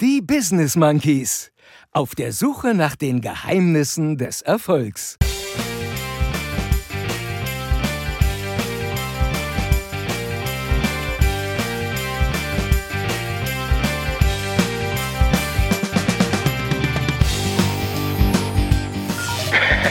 [0.00, 1.52] Die Business Monkeys.
[1.92, 5.18] Auf der Suche nach den Geheimnissen des Erfolgs.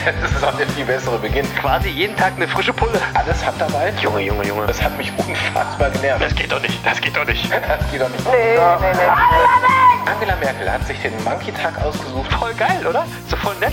[0.20, 1.46] das ist auch der viel bessere Beginn.
[1.54, 3.00] Quasi jeden Tag eine frische Pulle.
[3.14, 3.98] Alles Handarbeit?
[4.00, 4.66] Junge, Junge, Junge.
[4.66, 6.22] Das hat mich unfassbar genervt.
[6.22, 7.50] Das geht doch nicht, das geht doch nicht.
[7.50, 8.24] Das geht doch nicht.
[8.26, 9.83] Nee, nee, nee.
[10.06, 12.30] Angela Merkel hat sich den Monkey-Tag ausgesucht.
[12.34, 13.06] Voll geil, oder?
[13.28, 13.72] So voll nett.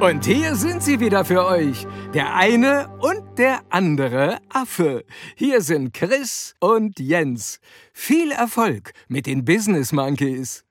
[0.00, 1.86] Und hier sind sie wieder für euch.
[2.12, 5.04] Der eine und der andere Affe.
[5.34, 7.58] Hier sind Chris und Jens.
[7.92, 10.64] Viel Erfolg mit den Business Monkeys.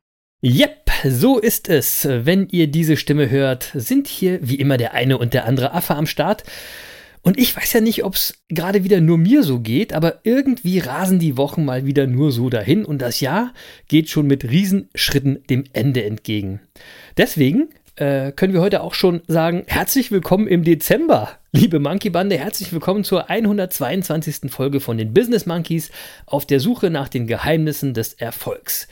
[0.44, 2.08] Yep, so ist es.
[2.10, 5.96] Wenn ihr diese Stimme hört, sind hier wie immer der eine und der andere Affe
[5.96, 6.44] am Start.
[7.22, 10.80] Und ich weiß ja nicht, ob es gerade wieder nur mir so geht, aber irgendwie
[10.80, 13.54] rasen die Wochen mal wieder nur so dahin und das Jahr
[13.88, 16.60] geht schon mit Riesenschritten dem Ende entgegen.
[17.16, 22.38] Deswegen äh, können wir heute auch schon sagen, herzlich willkommen im Dezember, liebe Monkey Bande,
[22.38, 24.52] herzlich willkommen zur 122.
[24.52, 25.92] Folge von den Business Monkeys
[26.26, 28.90] auf der Suche nach den Geheimnissen des Erfolgs.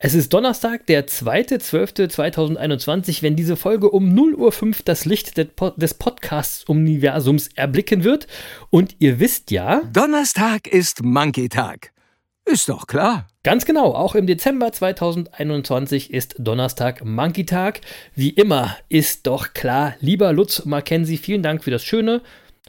[0.00, 7.48] Es ist Donnerstag, der 2.12.2021, wenn diese Folge um 0.05 Uhr das Licht des Podcasts-Universums
[7.56, 8.28] erblicken wird.
[8.70, 9.82] Und ihr wisst ja.
[9.92, 11.90] Donnerstag ist Monkey-Tag.
[12.44, 13.26] Ist doch klar.
[13.42, 17.80] Ganz genau, auch im Dezember 2021 ist Donnerstag Monkey Tag.
[18.14, 22.22] Wie immer ist doch klar, lieber Lutz Mackenzie, vielen Dank für das schöne,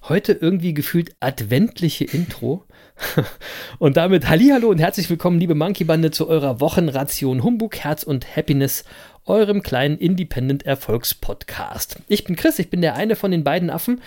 [0.08, 2.66] heute irgendwie gefühlt adventliche Intro.
[3.80, 8.36] und damit Hallihallo und herzlich willkommen, liebe Monkey Bande, zu eurer Wochenration Humbug, Herz und
[8.36, 8.84] Happiness,
[9.26, 11.98] eurem kleinen Independent Erfolgspodcast.
[12.08, 14.02] Ich bin Chris, ich bin der eine von den beiden Affen.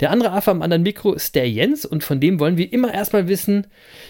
[0.00, 2.94] Der andere Affe am anderen Mikro ist der Jens und von dem wollen wir immer
[2.94, 3.66] erstmal wissen,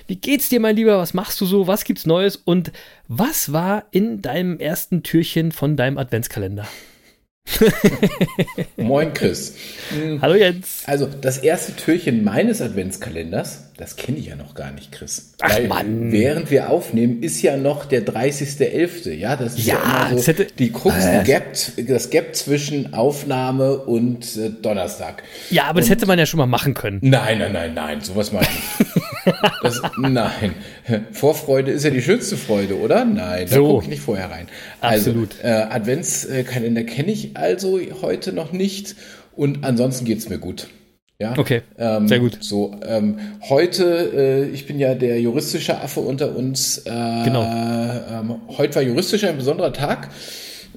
[0.06, 2.72] wie geht's dir, mein Lieber, was machst du so, was gibt's Neues und
[3.06, 6.66] was war in deinem ersten Türchen von deinem Adventskalender?
[8.76, 9.54] Moin Chris.
[10.20, 10.82] Hallo Jens.
[10.86, 15.34] Also das erste Türchen meines Adventskalenders, das kenne ich ja noch gar nicht, Chris.
[15.40, 16.12] Ach Weil Mann.
[16.12, 19.12] Während wir aufnehmen, ist ja noch der 30.11.
[19.12, 19.74] Ja, das ist ja,
[20.10, 25.22] ja so hätte, die Krux, äh, Gap, das Gap zwischen Aufnahme und äh, Donnerstag.
[25.50, 26.98] Ja, aber und, das hätte man ja schon mal machen können.
[27.02, 29.04] Nein, nein, nein, nein, sowas mache ich nicht.
[29.62, 30.54] Das, nein.
[31.12, 33.04] Vorfreude ist ja die schönste Freude, oder?
[33.04, 33.66] Nein, da so.
[33.66, 34.48] gucke ich nicht vorher rein.
[34.80, 35.36] Also, Absolut.
[35.42, 38.96] Äh, Adventskalender kenne ich also heute noch nicht
[39.36, 40.68] und ansonsten geht es mir gut.
[41.20, 42.38] Ja, okay, ähm, sehr gut.
[42.40, 43.18] So, ähm,
[43.48, 46.78] heute, äh, ich bin ja der juristische Affe unter uns.
[46.78, 47.42] Äh, genau.
[47.42, 50.10] Ähm, heute war juristisch ein besonderer Tag.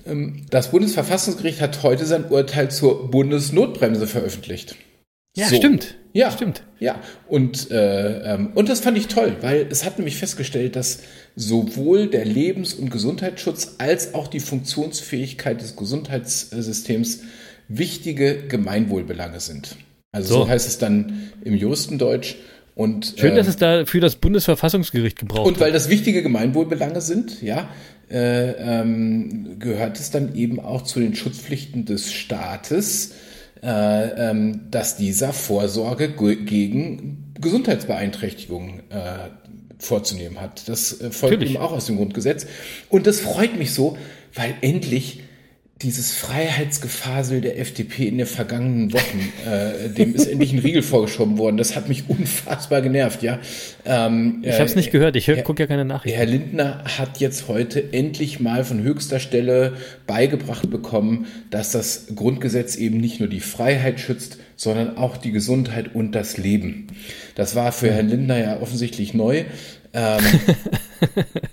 [0.08, 4.76] Ähm, das Bundesverfassungsgericht hat heute sein Urteil zur Bundesnotbremse veröffentlicht.
[5.36, 5.58] Ja, so.
[5.58, 5.96] stimmt.
[6.14, 6.64] Ja, stimmt.
[6.80, 11.00] Ja, und, äh, ähm, und das fand ich toll, weil es hat nämlich festgestellt, dass
[11.36, 17.22] sowohl der Lebens- und Gesundheitsschutz als auch die Funktionsfähigkeit des Gesundheitssystems
[17.70, 19.78] wichtige Gemeinwohlbelange sind.
[20.12, 22.36] Also so, so heißt es dann im Juristendeutsch.
[22.76, 27.02] Und, Schön, äh, dass es da für das Bundesverfassungsgericht gebraucht Und weil das wichtige Gemeinwohlbelange
[27.02, 27.70] sind, ja,
[28.10, 33.14] äh, ähm, gehört es dann eben auch zu den Schutzpflichten des Staates,
[33.64, 39.30] äh, ähm, dass dieser Vorsorge gegen Gesundheitsbeeinträchtigungen äh,
[39.78, 40.68] vorzunehmen hat.
[40.68, 41.56] Das äh, folgt Natürlich.
[41.56, 42.46] eben auch aus dem Grundgesetz.
[42.90, 43.98] Und das freut mich so,
[44.34, 45.22] weil endlich
[45.82, 51.38] dieses Freiheitsgefasel der FDP in den vergangenen Wochen, äh, dem ist endlich ein Riegel vorgeschoben
[51.38, 51.58] worden.
[51.58, 53.40] Das hat mich unfassbar genervt, ja.
[53.86, 56.18] Ähm, ich habe es nicht äh, gehört, ich gucke ja keine Nachrichten.
[56.18, 59.74] Herr Lindner hat jetzt heute endlich mal von höchster Stelle
[60.08, 65.96] beigebracht bekommen, dass das Grundgesetz eben nicht nur die Freiheit schützt, sondern auch die Gesundheit
[65.96, 66.88] und das Leben.
[67.36, 69.46] Das war für Herrn Lindner ja offensichtlich neu.
[69.94, 70.24] Ähm,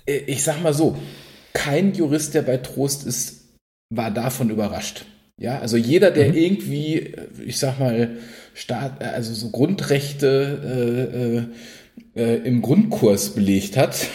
[0.27, 0.97] ich sag mal so,
[1.55, 3.38] kein Jurist, der bei Trost ist,
[3.91, 5.05] war davon überrascht.
[5.39, 6.37] Ja, also jeder, der mhm.
[6.37, 8.17] irgendwie, ich sag mal,
[8.55, 11.47] Staat, also so Grundrechte
[12.17, 14.09] äh, äh, im Grundkurs belegt hat,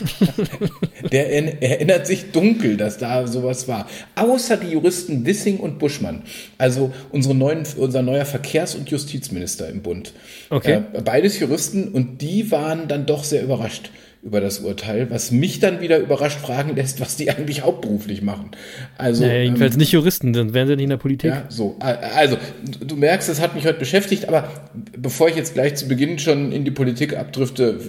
[1.12, 1.32] der
[1.62, 3.88] erinnert sich dunkel, dass da sowas war.
[4.14, 6.22] Außer die Juristen Wissing und Buschmann,
[6.58, 10.12] also unsere neuen, unser neuer Verkehrs- und Justizminister im Bund.
[10.50, 10.82] Okay.
[10.92, 13.90] Äh, beides Juristen und die waren dann doch sehr überrascht
[14.22, 18.52] über das Urteil, was mich dann wieder überrascht fragen lässt, was die eigentlich hauptberuflich machen.
[18.96, 21.30] Also naja, jedenfalls ähm, nicht Juristen, dann wären sie nicht in der Politik.
[21.30, 21.76] Ja, so.
[21.80, 24.48] Also, du merkst, das hat mich heute beschäftigt, aber
[24.96, 27.80] bevor ich jetzt gleich zu Beginn schon in die Politik abdrifte,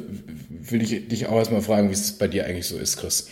[0.70, 3.30] will ich dich auch erstmal fragen, wie es bei dir eigentlich so ist, Chris.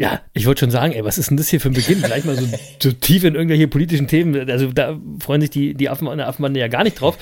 [0.00, 2.00] Ja, ich wollte schon sagen, ey, was ist denn das hier für ein Beginn?
[2.00, 2.48] Gleich mal so,
[2.82, 4.48] so tief in irgendwelche politischen Themen.
[4.48, 7.18] Also da freuen sich die, die Affen, Affenbande ja gar nicht drauf.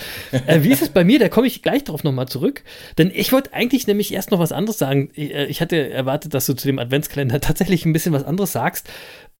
[0.46, 1.18] Äh, wie ist es bei mir?
[1.18, 2.62] Da komme ich gleich drauf nochmal zurück.
[2.96, 5.10] Denn ich wollte eigentlich nämlich erst noch was anderes sagen.
[5.16, 8.88] Äh, ich hatte erwartet, dass du zu dem Adventskalender tatsächlich ein bisschen was anderes sagst.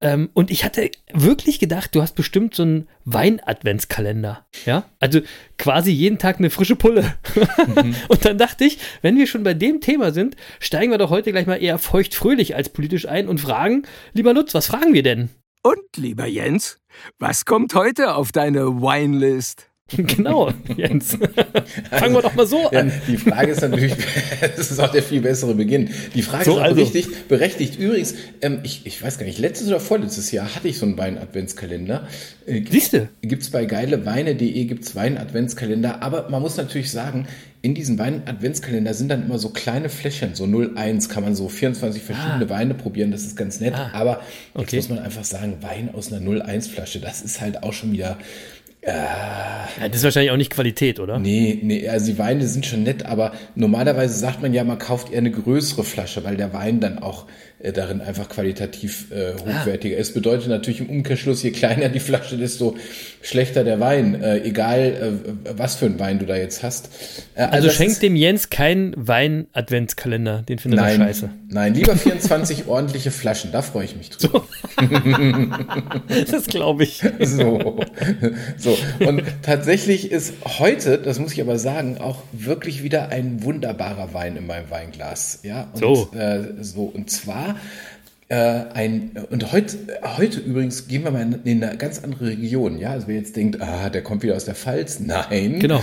[0.01, 4.47] Ähm, und ich hatte wirklich gedacht, du hast bestimmt so einen Wein-Adventskalender.
[4.65, 5.21] Ja, also
[5.57, 7.15] quasi jeden Tag eine frische Pulle.
[7.67, 7.97] Mhm.
[8.09, 11.33] und dann dachte ich, wenn wir schon bei dem Thema sind, steigen wir doch heute
[11.33, 15.31] gleich mal eher feucht-fröhlich als politisch ein und fragen, lieber Lutz, was fragen wir denn?
[15.63, 16.79] Und lieber Jens,
[17.19, 19.68] was kommt heute auf deine Winelist?
[19.97, 21.17] Genau, Jens.
[21.91, 22.89] Fangen wir doch mal so an.
[22.89, 23.95] Ja, die Frage ist natürlich,
[24.57, 25.89] das ist auch der viel bessere Beginn.
[26.15, 26.81] Die Frage so, ist auch also.
[26.81, 27.79] richtig berechtigt.
[27.79, 30.99] Übrigens, ähm, ich, ich weiß gar nicht, letztes oder vorletztes Jahr hatte ich so einen
[30.99, 32.07] Wein-Adventskalender.
[32.47, 33.09] Äh, Siehste?
[33.23, 36.03] Gibt es bei geileweine.de, gibt es Wein-Adventskalender.
[36.03, 37.27] Aber man muss natürlich sagen,
[37.63, 42.03] in diesen Wein-Adventskalender sind dann immer so kleine Fläschchen, so 01 kann man so 24
[42.03, 42.51] verschiedene ah.
[42.51, 43.75] Weine probieren, das ist ganz nett.
[43.75, 43.91] Ah.
[43.95, 44.21] Aber
[44.55, 44.77] jetzt okay.
[44.77, 48.17] muss man einfach sagen, Wein aus einer 01 Flasche, das ist halt auch schon wieder
[48.83, 51.19] das ist wahrscheinlich auch nicht Qualität, oder?
[51.19, 55.13] Nee, nee, also die Weine sind schon nett, aber normalerweise sagt man ja, man kauft
[55.13, 57.27] eher eine größere Flasche, weil der Wein dann auch
[57.61, 60.01] äh, darin einfach qualitativ äh, hochwertiger ah.
[60.01, 60.15] ist.
[60.15, 62.77] Bedeutet natürlich im Umkehrschluss, je kleiner die Flasche, desto
[63.21, 66.91] schlechter der Wein, äh, egal äh, was für ein Wein du da jetzt hast.
[67.35, 71.31] Äh, also, also schenkt dem Jens keinen Wein-Adventskalender, den findet nein, er scheiße.
[71.49, 74.45] Nein, lieber 24 ordentliche Flaschen, da freue ich mich drüber.
[74.79, 74.87] So.
[76.31, 77.03] das glaube ich.
[77.29, 77.81] So.
[78.57, 84.15] so, und tatsächlich ist heute, das muss ich aber sagen, auch wirklich wieder ein wunderbarer
[84.15, 85.41] Wein in meinem Weinglas.
[85.43, 86.11] Ja, und, so.
[86.17, 87.48] Äh, so, und zwar
[88.29, 88.37] äh,
[88.75, 92.91] ein, und heute, heute übrigens gehen wir mal in, in, eine ganz andere Region, ja.
[92.91, 95.01] Also wer jetzt denkt, ah, der kommt wieder aus der Pfalz.
[95.05, 95.61] Nein.
[95.61, 95.83] Genau.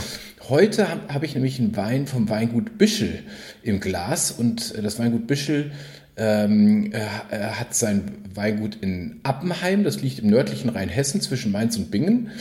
[0.50, 3.20] Heute habe hab ich nämlich einen Wein vom Weingut Bischel
[3.64, 5.72] im Glas und äh, das Weingut Bischel
[6.18, 6.92] ähm,
[7.30, 8.04] er hat sein
[8.34, 12.32] Weingut in Appenheim, das liegt im nördlichen Rheinhessen zwischen Mainz und Bingen.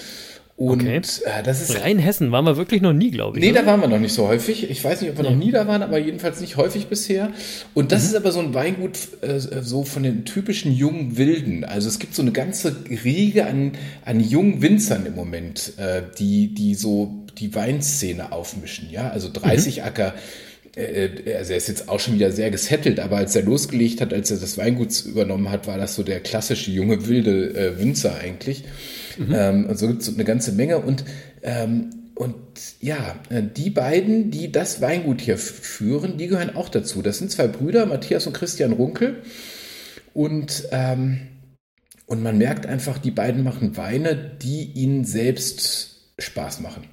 [0.56, 1.00] Und okay.
[1.24, 1.80] äh, das ist.
[1.80, 3.44] Rheinhessen waren wir wirklich noch nie, glaube ich.
[3.44, 3.62] Nee, oder?
[3.62, 4.70] da waren wir noch nicht so häufig.
[4.70, 5.30] Ich weiß nicht, ob wir nee.
[5.30, 7.32] noch nie da waren, aber jedenfalls nicht häufig bisher.
[7.74, 8.08] Und das mhm.
[8.10, 11.64] ist aber so ein Weingut äh, so von den typischen jungen Wilden.
[11.64, 13.72] Also es gibt so eine ganze Riege an,
[14.04, 18.90] an jungen Winzern im Moment, äh, die, die so die Weinszene aufmischen.
[18.90, 19.84] Ja, also 30 mhm.
[19.84, 20.14] Acker
[20.76, 24.00] äh, äh, also er ist jetzt auch schon wieder sehr gesettelt, aber als er losgelegt
[24.00, 27.78] hat, als er das Weingut übernommen hat, war das so der klassische junge wilde äh,
[27.80, 28.64] Winzer eigentlich.
[29.18, 29.34] Mhm.
[29.34, 30.78] Ähm, und so gibt es eine ganze Menge.
[30.78, 31.04] Und,
[31.42, 32.34] ähm, und
[32.80, 37.02] ja, äh, die beiden, die das Weingut hier führen, die gehören auch dazu.
[37.02, 39.22] Das sind zwei Brüder, Matthias und Christian Runkel.
[40.12, 41.20] Und, ähm,
[42.06, 46.84] und man merkt einfach, die beiden machen Weine, die ihnen selbst Spaß machen.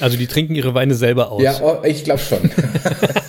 [0.00, 1.42] Also die trinken ihre Weine selber aus.
[1.42, 2.38] Ja, oh, ich glaube schon.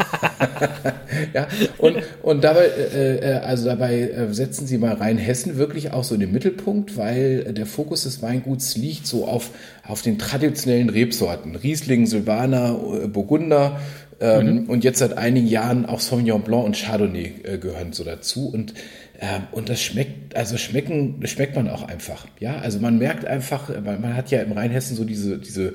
[1.33, 1.47] ja,
[1.77, 6.15] und, und dabei, äh, äh, also dabei äh, setzen sie mal Rheinhessen wirklich auch so
[6.15, 9.51] in den Mittelpunkt, weil der Fokus des Weinguts liegt so auf,
[9.87, 11.55] auf den traditionellen Rebsorten.
[11.55, 13.79] Riesling, Silvaner, äh, Burgunder,
[14.21, 14.69] ähm, mhm.
[14.69, 18.49] Und jetzt seit einigen Jahren auch Sauvignon Blanc und Chardonnay äh, gehören so dazu.
[18.49, 18.75] Und,
[19.19, 22.27] ähm, und das schmeckt, also schmecken, schmeckt man auch einfach.
[22.39, 25.73] Ja, also man merkt einfach, man, man hat ja im Rheinhessen so diese, diese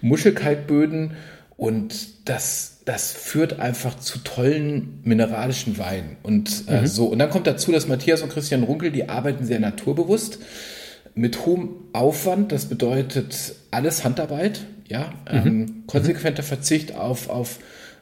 [0.00, 1.16] Muschelkalkböden
[1.56, 6.16] und das, das führt einfach zu tollen mineralischen Weinen.
[6.22, 6.86] Und äh, mhm.
[6.86, 10.38] so, und dann kommt dazu, dass Matthias und Christian Runkel, die arbeiten sehr naturbewusst,
[11.14, 12.50] mit hohem Aufwand.
[12.50, 15.46] Das bedeutet alles Handarbeit, ja, mhm.
[15.46, 17.58] ähm, konsequenter Verzicht auf, auf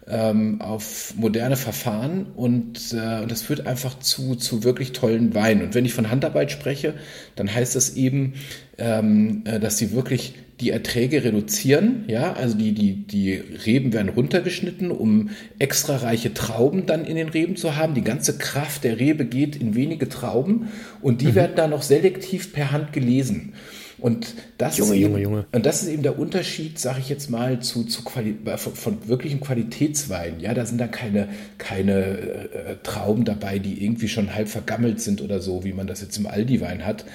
[0.09, 5.63] ähm, auf moderne Verfahren und, äh, und das führt einfach zu, zu wirklich tollen Weinen.
[5.63, 6.95] Und wenn ich von Handarbeit spreche,
[7.35, 8.35] dann heißt das eben,
[8.79, 14.09] ähm, äh, dass sie wirklich die Erträge reduzieren, ja, also die, die, die Reben werden
[14.09, 17.95] runtergeschnitten, um extra reiche Trauben dann in den Reben zu haben.
[17.95, 20.69] Die ganze Kraft der Rebe geht in wenige Trauben
[21.03, 21.35] und die mhm.
[21.35, 23.53] werden dann noch selektiv per Hand gelesen.
[23.99, 25.47] Und das, Junge, ist, Junge, Junge.
[25.53, 29.09] Und das ist eben der Unterschied, sage ich jetzt mal, zu, zu Quali von, von
[29.09, 30.41] wirklichen Qualitätsweinen.
[30.41, 35.23] Ja, da sind dann keine, keine äh, Trauben dabei, die irgendwie schon halb vergammelt sind
[35.23, 37.07] oder so, wie man das jetzt im Aldi-Wein hat.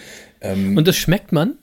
[0.42, 1.58] Ähm, und das schmeckt man?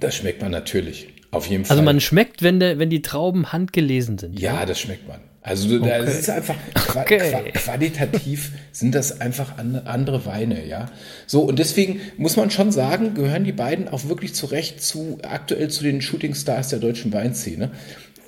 [0.00, 1.08] Das schmeckt man natürlich.
[1.30, 1.78] Auf jeden also Fall.
[1.78, 4.38] Also man schmeckt, wenn, der, wenn die Trauben handgelesen sind.
[4.38, 4.66] Ja, ja?
[4.66, 5.20] das schmeckt man.
[5.46, 6.02] Also okay.
[6.04, 6.56] das ist einfach
[6.96, 7.52] okay.
[7.54, 10.86] qualitativ sind das einfach andere Weine, ja.
[11.28, 15.68] So und deswegen muss man schon sagen, gehören die beiden auch wirklich zurecht zu aktuell
[15.68, 17.70] zu den Shootingstars der deutschen Weinszene.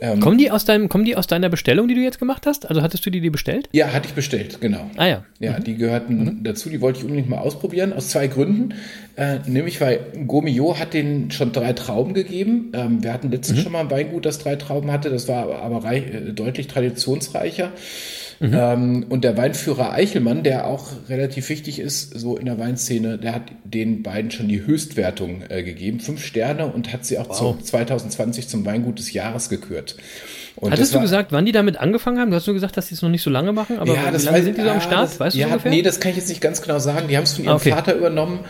[0.01, 2.69] Ähm, kommen, die aus deinem, kommen die aus deiner Bestellung, die du jetzt gemacht hast?
[2.69, 3.69] Also hattest du die, die bestellt?
[3.73, 4.91] Ja, hatte ich bestellt, genau.
[4.97, 5.25] Ah ja.
[5.39, 5.65] Ja, mhm.
[5.65, 6.45] die gehörten mhm.
[6.45, 8.75] dazu, die wollte ich unbedingt mal ausprobieren, aus zwei Gründen.
[9.17, 12.73] Äh, nämlich, weil Gomio hat den schon drei Trauben gegeben.
[12.75, 13.63] Ähm, wir hatten letztens mhm.
[13.63, 17.73] schon mal ein Weingut, das drei Trauben hatte, das war aber reich, äh, deutlich traditionsreicher.
[18.41, 18.55] Mhm.
[18.55, 23.35] Ähm, und der Weinführer Eichelmann, der auch relativ wichtig ist, so in der Weinszene, der
[23.35, 27.59] hat den beiden schon die Höchstwertung äh, gegeben, fünf Sterne und hat sie auch wow.
[27.59, 29.97] zu 2020 zum Weingut des Jahres gekürt.
[30.57, 32.31] Und Hattest du gesagt, wann die damit angefangen haben?
[32.31, 34.25] Du hast nur gesagt, dass sie es noch nicht so lange machen, aber ja, wie
[34.25, 35.19] lange sind die so am Start?
[35.19, 35.71] Weißt du ja, ungefähr?
[35.71, 37.07] Nee, das kann ich jetzt nicht ganz genau sagen.
[37.09, 37.71] Die haben es von ihrem okay.
[37.71, 38.41] Vater übernommen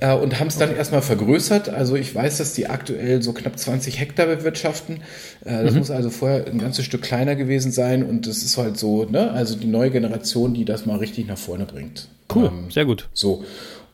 [0.00, 0.78] äh, und haben es dann okay.
[0.78, 1.68] erstmal vergrößert.
[1.68, 5.02] Also ich weiß, dass die aktuell so knapp 20 Hektar bewirtschaften.
[5.44, 5.80] Äh, das mhm.
[5.80, 9.30] muss also vorher ein ganzes Stück kleiner gewesen sein und das ist halt so, ne?
[9.30, 12.08] Also die neue Generation, die das mal richtig nach vorne bringt.
[12.34, 13.08] Cool, ähm, sehr gut.
[13.12, 13.44] So.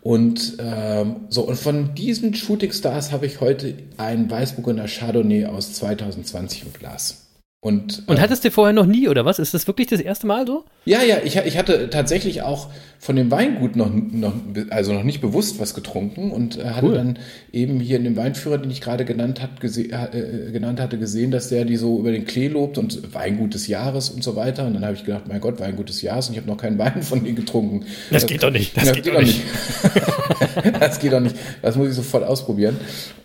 [0.03, 5.75] Und ähm, so, und von diesen Shooting Stars habe ich heute einen Weißburgunder Chardonnay aus
[5.75, 7.20] 2020 im Glas.
[7.63, 9.39] Und, und äh, hattest du vorher noch nie, oder was?
[9.39, 10.65] Ist das wirklich das erste Mal so?
[10.87, 14.33] Ja, ja, ich, ich hatte tatsächlich auch von dem Weingut noch, noch,
[14.71, 16.95] also noch nicht bewusst was getrunken und äh, hatte cool.
[16.95, 17.19] dann
[17.53, 20.97] eben hier in dem Weinführer, den ich gerade genannt, hat, gese äh, äh, genannt hatte,
[20.99, 24.37] gesehen, dass der die so über den Klee lobt und Weingut des Jahres und so
[24.37, 24.67] weiter.
[24.67, 26.79] Und dann habe ich gedacht, mein Gott, Weingut des Jahres und ich habe noch keinen
[26.79, 27.85] Wein von denen getrunken.
[28.11, 28.75] Das, das geht doch nicht.
[28.75, 29.45] Das, das geht, geht, doch nicht.
[30.65, 30.81] nicht.
[30.81, 31.37] das geht doch nicht.
[31.61, 32.77] Das muss ich sofort ausprobieren.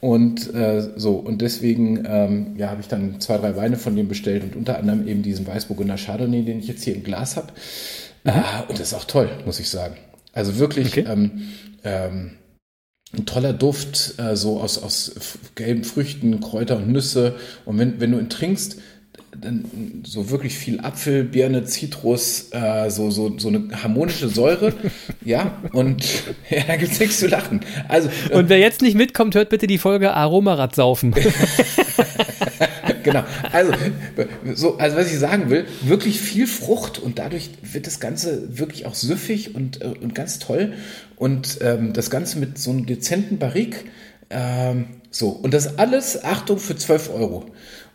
[0.01, 4.09] Und äh, so, und deswegen ähm, ja, habe ich dann zwei, drei Weine von dem
[4.09, 7.53] bestellt und unter anderem eben diesen Weißburgunder Chardonnay, den ich jetzt hier im Glas habe.
[8.23, 8.31] Mhm.
[8.31, 9.97] Ah, und das ist auch toll, muss ich sagen.
[10.33, 11.05] Also wirklich okay.
[11.07, 11.49] ähm,
[11.83, 12.31] ähm,
[13.13, 15.15] ein toller Duft, äh, so aus, aus
[15.55, 17.35] gelben Früchten, Kräuter und Nüsse.
[17.65, 18.77] Und wenn, wenn du ihn trinkst,
[19.41, 24.73] dann so wirklich viel Apfel, Birne, Zitrus, äh, so, so, so eine harmonische Säure.
[25.25, 26.03] ja, und
[26.49, 27.61] ja, da gibt es nichts zu lachen.
[27.87, 31.13] Also, und wer jetzt nicht mitkommt, hört bitte die Folge Aromarad saufen.
[33.05, 33.23] genau.
[33.53, 33.71] Also,
[34.53, 38.85] so, also was ich sagen will, wirklich viel Frucht und dadurch wird das Ganze wirklich
[38.85, 40.73] auch süffig und, äh, und ganz toll.
[41.15, 43.85] Und ähm, das Ganze mit so einem dezenten Barrik.
[44.29, 47.45] Ähm, so, und das alles, Achtung, für 12 Euro.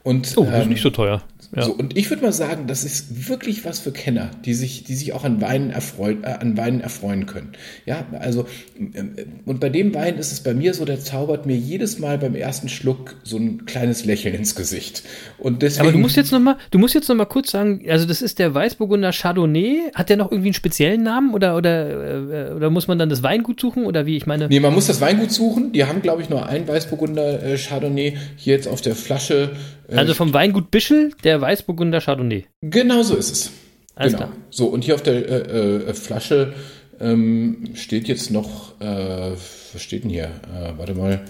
[0.02, 1.23] Und, oh, das ähm, ist nicht so teuer.
[1.54, 1.62] Ja.
[1.64, 4.95] So, und ich würde mal sagen, das ist wirklich was für Kenner, die sich, die
[4.95, 7.52] sich auch an Weinen, erfreuen, äh, an Weinen erfreuen können.
[7.87, 8.47] Ja, also,
[8.78, 12.19] äh, und bei dem Wein ist es bei mir so, der zaubert mir jedes Mal
[12.19, 15.02] beim ersten Schluck so ein kleines Lächeln ins Gesicht.
[15.38, 18.07] Und deswegen, Aber du musst jetzt nochmal, du musst jetzt noch mal kurz sagen, also
[18.07, 19.90] das ist der Weißburgunder Chardonnay.
[19.97, 23.25] Hat der noch irgendwie einen speziellen Namen oder, oder, äh, oder muss man dann das
[23.25, 24.16] Weingut suchen oder wie?
[24.16, 24.47] Ich meine.
[24.47, 25.73] Nee, man muss das Weingut suchen.
[25.73, 29.50] Die haben, glaube ich, nur einen Weißburgunder äh, Chardonnay hier jetzt auf der Flasche
[29.97, 32.47] also vom Weingut Bischel, der Weißburgunder Chardonnay.
[32.62, 33.50] Genau so ist es.
[33.94, 34.26] Alles genau.
[34.26, 34.37] Klar.
[34.50, 36.54] So, und hier auf der äh, äh, Flasche
[37.00, 39.32] ähm, steht jetzt noch, äh,
[39.73, 40.25] was steht denn hier?
[40.54, 41.25] Äh, warte mal.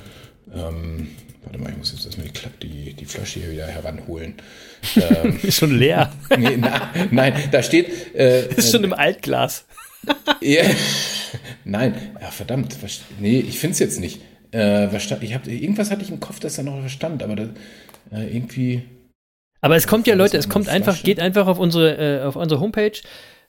[0.54, 1.08] Ähm,
[1.42, 4.34] warte mal, ich muss jetzt erstmal die, die, die Flasche hier wieder heranholen.
[4.96, 6.12] Ähm, ist schon leer.
[6.36, 8.14] nee, na, nein, da steht.
[8.14, 9.64] Äh, ist schon im Altglas.
[10.40, 10.62] ja,
[11.64, 12.76] nein, ja, verdammt.
[12.82, 14.20] Was, nee, ich finde es jetzt nicht.
[14.52, 17.22] Äh, was stand, ich hab, irgendwas hatte ich im Kopf, dass da noch was stand,
[17.22, 17.48] aber da,
[18.12, 18.82] äh, irgendwie.
[19.60, 22.60] Aber es kommt ja, Leute, es kommt einfach, geht einfach auf unsere, äh, auf unsere
[22.60, 23.00] Homepage.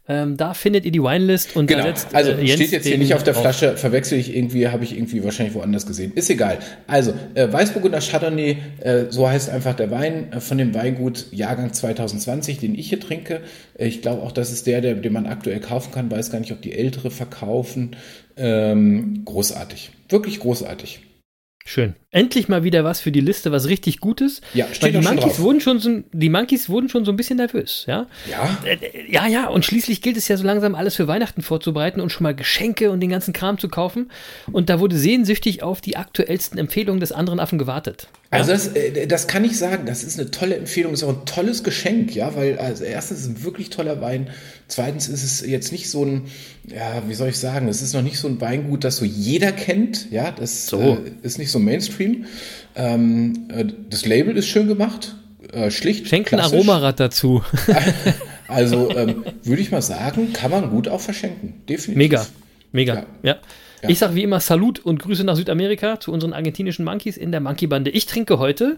[0.07, 1.83] Ähm, da findet ihr die Winelist und genau.
[1.83, 4.97] Setzt, also äh, steht jetzt hier nicht auf der Flasche, verwechsel ich irgendwie, habe ich
[4.97, 6.11] irgendwie wahrscheinlich woanders gesehen.
[6.15, 6.57] Ist egal.
[6.87, 11.71] Also äh, Weißburgunder Chardonnay, äh, so heißt einfach der Wein äh, von dem Weingut Jahrgang
[11.71, 13.41] 2020, den ich hier trinke.
[13.77, 16.09] Äh, ich glaube auch, das ist der, der, den man aktuell kaufen kann.
[16.09, 17.95] Weiß gar nicht, ob die ältere verkaufen.
[18.37, 21.01] Ähm, großartig, wirklich großartig.
[21.63, 21.95] Schön.
[22.13, 24.41] Endlich mal wieder was für die Liste, was richtig Gutes.
[24.53, 27.15] Ja, steht Weil die Monkeys schon wurden schon so, die Monkeys wurden schon so ein
[27.15, 28.05] bisschen nervös, ja?
[28.29, 28.57] Ja.
[28.65, 32.01] Äh, äh, ja, ja, und schließlich gilt es ja so langsam alles für Weihnachten vorzubereiten
[32.01, 34.11] und schon mal Geschenke und den ganzen Kram zu kaufen.
[34.51, 38.09] Und da wurde sehnsüchtig auf die aktuellsten Empfehlungen des anderen Affen gewartet.
[38.29, 41.25] Also das, äh, das kann ich sagen, das ist eine tolle Empfehlung, ist auch ein
[41.25, 44.29] tolles Geschenk, ja, weil also erstens ist es ein wirklich toller Wein,
[44.67, 46.23] zweitens ist es jetzt nicht so ein,
[46.65, 49.51] ja, wie soll ich sagen, es ist noch nicht so ein Weingut, das so jeder
[49.51, 50.79] kennt, ja, das so.
[50.79, 52.00] äh, ist nicht so Mainstream.
[52.75, 55.15] Ähm, äh, das Label ist schön gemacht,
[55.51, 56.07] äh, schlicht.
[56.07, 57.43] Schenkt ein Aromarad dazu.
[58.47, 61.97] also ähm, würde ich mal sagen, kann man gut auch verschenken, definitiv.
[61.97, 62.25] Mega,
[62.71, 63.05] mega, ja.
[63.23, 63.37] ja.
[63.81, 63.89] Ja.
[63.89, 67.41] Ich sage wie immer Salut und Grüße nach Südamerika zu unseren argentinischen Monkeys in der
[67.41, 67.89] Monkey-Bande.
[67.89, 68.77] Ich trinke heute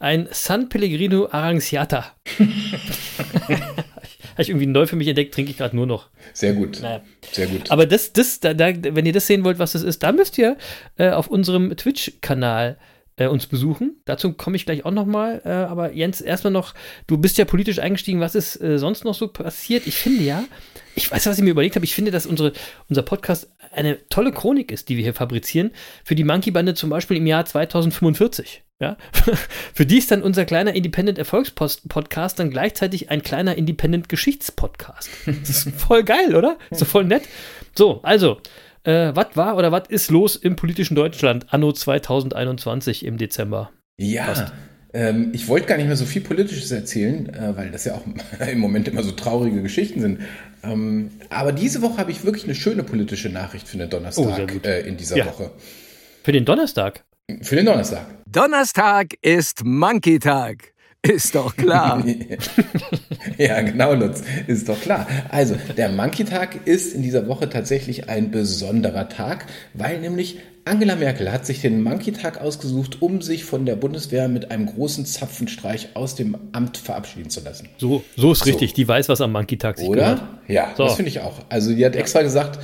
[0.00, 2.06] ein San Pellegrino Aranciata.
[4.40, 6.08] Habe ich irgendwie neu für mich entdeckt, trinke ich gerade nur noch.
[6.32, 6.80] Sehr gut.
[6.80, 7.02] Naja.
[7.30, 7.70] Sehr gut.
[7.70, 10.38] Aber das, das, da, da, wenn ihr das sehen wollt, was das ist, da müsst
[10.38, 10.56] ihr
[10.96, 12.78] äh, auf unserem Twitch-Kanal
[13.16, 13.96] äh, uns besuchen.
[14.06, 15.42] Dazu komme ich gleich auch nochmal.
[15.44, 16.72] Äh, aber Jens, erstmal noch,
[17.06, 19.86] du bist ja politisch eingestiegen, was ist äh, sonst noch so passiert?
[19.86, 20.44] Ich finde ja,
[20.94, 22.54] ich weiß, was ich mir überlegt habe, ich finde, dass unsere,
[22.88, 25.70] unser Podcast eine tolle Chronik ist, die wir hier fabrizieren,
[26.04, 28.64] für die Monkey-Bande zum Beispiel im Jahr 2045.
[28.80, 28.96] Ja?
[29.74, 35.08] für die ist dann unser kleiner Independent-Erfolgspodcast dann gleichzeitig ein kleiner Independent-Geschichtspodcast.
[35.26, 36.58] Das ist voll geil, oder?
[36.70, 37.22] Ist doch voll nett.
[37.74, 38.40] So, also,
[38.82, 43.70] äh, was war oder was ist los im politischen Deutschland anno 2021 im Dezember?
[43.98, 44.52] Ja, Passt.
[44.92, 48.02] Ähm, ich wollte gar nicht mehr so viel Politisches erzählen, äh, weil das ja auch
[48.52, 50.20] im Moment immer so traurige Geschichten sind.
[50.62, 54.52] Ähm, aber diese Woche habe ich wirklich eine schöne politische Nachricht für den Oh, Donnerstag
[54.52, 54.66] gut.
[54.66, 55.26] äh, in dieser Ja.
[55.26, 55.50] Woche.
[56.24, 57.04] Für den Donnerstag.
[57.42, 58.04] Für den Donnerstag.
[58.26, 60.72] Donnerstag ist Monkey-Tag.
[61.02, 62.04] Ist doch klar.
[63.38, 64.22] Ja, genau, Lutz.
[64.46, 65.06] Ist doch klar.
[65.30, 70.38] Also, der Monkey-Tag ist in dieser Woche tatsächlich ein besonderer Tag, weil nämlich
[70.70, 75.04] Angela Merkel hat sich den Monkey-Tag ausgesucht, um sich von der Bundeswehr mit einem großen
[75.04, 77.68] Zapfenstreich aus dem Amt verabschieden zu lassen.
[77.78, 78.72] So, so ist richtig.
[78.74, 80.18] Die weiß, was am Monkey-Tag sich gehört.
[80.18, 80.28] Oder?
[80.46, 80.84] Ja, So.
[80.84, 81.34] das finde ich auch.
[81.48, 82.60] Also, die hat extra gesagt,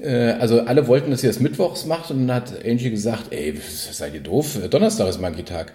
[0.00, 3.60] äh, also alle wollten, dass sie das mittwochs macht und dann hat Angie gesagt, ey,
[3.90, 4.56] seid ihr doof?
[4.70, 5.72] Donnerstag ist Monkey-Tag.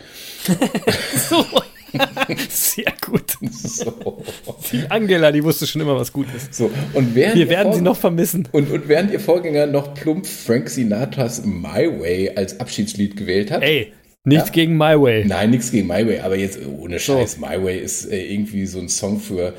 [1.30, 1.46] So.
[2.50, 3.32] Sehr gut.
[3.52, 4.24] So.
[4.72, 6.54] Die Angela, die wusste schon immer, was gut ist.
[6.54, 6.72] so.
[6.94, 8.48] Und während Wir werden sie noch vermissen.
[8.52, 13.62] Und, und während ihr Vorgänger noch plump Frank Sinatras My Way als Abschiedslied gewählt hat.
[13.64, 14.54] Ey, nichts Ja?
[14.54, 15.26] gegen My Way.
[15.26, 17.38] Nein, nichts gegen My Way, aber jetzt ohne Scheiß.
[17.38, 19.54] My Way ist äh, irgendwie so ein Song für.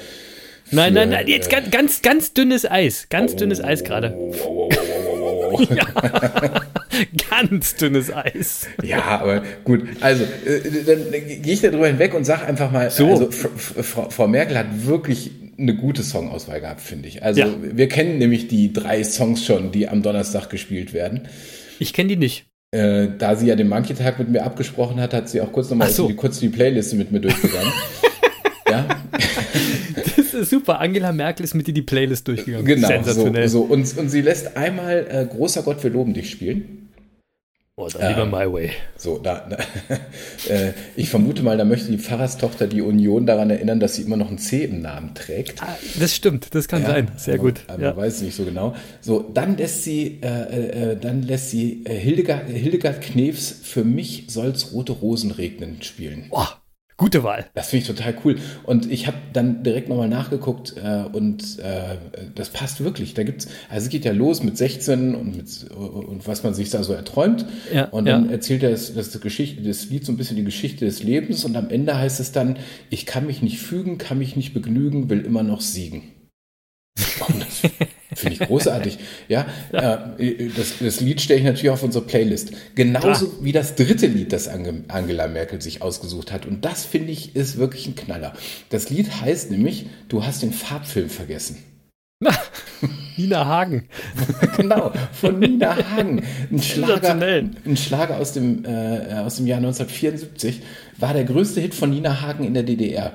[0.64, 3.06] für Nein, nein, nein, jetzt äh, ganz, ganz, ganz dünnes Eis.
[3.10, 4.14] Ganz dünnes Eis gerade.
[4.16, 6.60] wow, wow, wow, wow, wow, wow.
[7.30, 8.66] Ganz dünnes Eis.
[8.82, 9.82] Ja, aber gut.
[10.00, 13.08] Also, äh, dann gehe ich darüber hinweg und sage einfach mal, So.
[13.08, 17.22] also, Frau, Frau Merkel hat wirklich eine gute Songauswahl gehabt, finde ich.
[17.22, 17.48] Also, Ja.
[17.60, 21.28] wir kennen nämlich die drei Songs schon, die am Donnerstag gespielt werden.
[21.78, 22.46] Ich kenne die nicht.
[22.72, 25.90] Äh, da sie ja den Monkey-Tag mit mir abgesprochen hat, hat sie auch kurz nochmal
[25.90, 26.08] so.
[26.08, 27.72] die, kurz die Playliste mit mir durchgegangen.
[28.68, 28.86] ja,
[30.16, 30.80] Das ist super.
[30.80, 32.66] Angela Merkel ist mit dir die Playlist durchgegangen.
[32.66, 32.88] genau.
[32.88, 33.48] So, Sensationell.
[33.48, 33.60] so.
[33.62, 36.83] Und, und sie lässt einmal äh, Großer Gott, wir loben dich spielen.
[37.76, 38.70] Oh, dann lieber My Way.
[38.96, 39.56] So, da, da
[40.48, 44.16] äh, ich vermute mal, da möchte die Pfarrerstochter die Union daran erinnern, dass sie immer
[44.16, 45.60] noch ein C im Namen trägt.
[45.60, 47.10] Ah, Das stimmt, das kann Ja, sein.
[47.16, 47.64] Sehr aber, gut.
[47.66, 47.88] Aber ja.
[47.88, 48.76] man weiß es nicht so genau.
[49.00, 54.26] So, dann lässt sie, äh, äh, dann lässt sie äh, Hildegard, Hildegard Knefs für mich
[54.28, 56.26] soll's rote Rosen regnen spielen.
[56.30, 56.46] Oh,
[56.96, 57.46] gute Wahl.
[57.54, 58.36] Das finde ich total cool.
[58.64, 61.96] Und ich habe dann direkt nochmal nachgeguckt äh, und äh,
[62.34, 63.14] das passt wirklich.
[63.14, 66.70] Da gibt's, also es geht ja los mit 16 und mit und was man sich
[66.70, 67.46] da so erträumt.
[67.72, 68.32] Ja, und dann ja.
[68.32, 71.56] erzählt er das, das, Geschichte, das Lied so ein bisschen die Geschichte des Lebens und
[71.56, 72.58] am Ende heißt es dann,
[72.90, 76.13] ich kann mich nicht fügen, kann mich nicht begnügen, will immer noch siegen.
[78.14, 78.98] Finde ich großartig.
[79.29, 79.46] Ja,
[80.18, 82.53] Äh, das, das Lied stelle ich natürlich auf unsere Playlist.
[82.74, 86.46] Genauso wie das dritte Lied, das Ange Angela Merkel sich ausgesucht hat.
[86.46, 88.35] Und das finde ich ist wirklich ein Knaller.
[88.70, 91.57] Das Lied heißt nämlich, du hast den Farbfilm vergessen.
[93.16, 93.88] Nina Hagen.
[94.57, 96.22] genau, von Nina Hagen.
[96.50, 100.61] Ein Schlager, ein Schlager aus dem, äh, aus dem Jahr 1974
[100.98, 103.12] war der größte Hit von Nina Hagen in der DDR.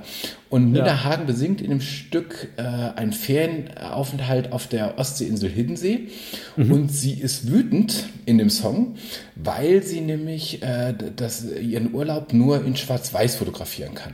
[0.50, 1.04] Und Nina Ja.
[1.04, 6.08] Hagen besingt in dem Stück äh, einen Ferienaufenthalt auf der Ostseeinsel Hiddensee.
[6.56, 6.72] Mhm.
[6.72, 8.96] Und sie ist wütend in dem Song,
[9.36, 14.14] weil sie nämlich äh, das, ihren Urlaub nur in Schwarz-Weiß fotografieren kann.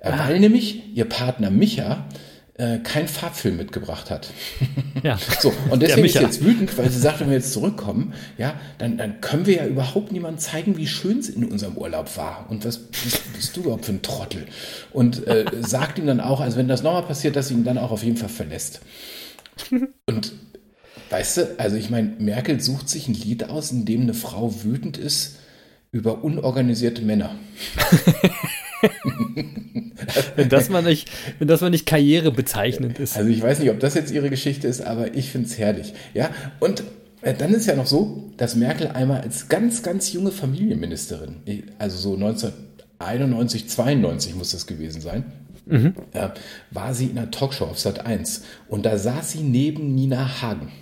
[0.00, 0.28] Äh, Ah.
[0.28, 2.06] Weil nämlich ihr Partner Micha
[2.58, 4.30] äh, keinen Farbfilm mitgebracht hat.
[5.04, 5.16] Ja.
[5.40, 8.98] So, und deswegen ist jetzt wütend, weil sie sagt, wenn wir jetzt zurückkommen, ja, dann,
[8.98, 12.46] dann können wir ja überhaupt niemandem zeigen, wie schön es in unserem Urlaub war.
[12.48, 14.46] Und was bist, bist du überhaupt für ein Trottel?
[14.92, 17.78] Und äh, sagt ihm dann auch, also wenn das nochmal passiert, dass sie ihn dann
[17.78, 18.80] auch auf jeden Fall verlässt.
[20.06, 20.32] Und
[21.10, 24.64] weißt du, also ich meine, Merkel sucht sich ein Lied aus, in dem eine Frau
[24.64, 25.36] wütend ist
[25.92, 27.36] über unorganisierte Männer.
[30.36, 33.16] Wenn das mal nicht, wenn das mal nicht karrierebezeichnend ist.
[33.16, 35.92] Also ich weiß nicht, ob das jetzt ihre Geschichte ist, aber ich finde es herrlich.
[36.14, 36.84] Ja, und
[37.22, 41.36] äh, dann ist ja noch so, dass Merkel einmal als ganz, ganz junge Familienministerin,
[41.78, 45.24] also so 1991, 92 muss das gewesen sein,
[45.70, 46.28] äh,
[46.70, 50.72] war sie in einer Talkshow auf Sat 1 und da saß sie neben Nina Hagen.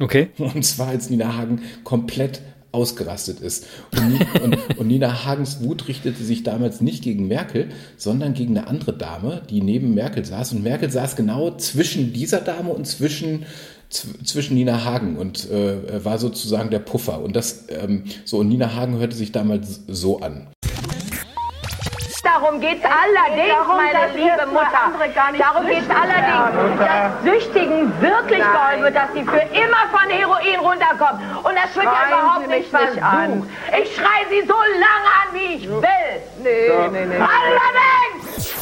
[0.00, 0.30] Okay.
[0.38, 2.40] Und zwar als Nina Hagen komplett
[2.74, 3.66] ausgerastet ist.
[3.92, 8.66] Und, und, und Nina Hagens Wut richtete sich damals nicht gegen Merkel, sondern gegen eine
[8.66, 10.52] andere Dame, die neben Merkel saß.
[10.52, 13.46] Und Merkel saß genau zwischen dieser Dame und zwischen
[13.90, 17.22] zw- zwischen Nina Hagen und äh, war sozusagen der Puffer.
[17.22, 20.48] Und das ähm, so und Nina Hagen hörte sich damals so an.
[22.34, 24.90] Darum geht's allerdings, darum, meine dass liebe Mutter.
[25.38, 28.52] Darum geht's süchtig allerdings, dass Süchtigen wirklich Nein.
[28.52, 31.22] geholfen wird, dass sie für immer von Heroin runterkommen.
[31.44, 33.30] Und das wird ja überhaupt nicht mich nicht an.
[33.30, 33.48] versucht.
[33.82, 36.14] Ich schreie sie so lange an, wie ich will.
[36.42, 37.14] Nee, nee, nee.
[37.22, 38.54] Allerdings!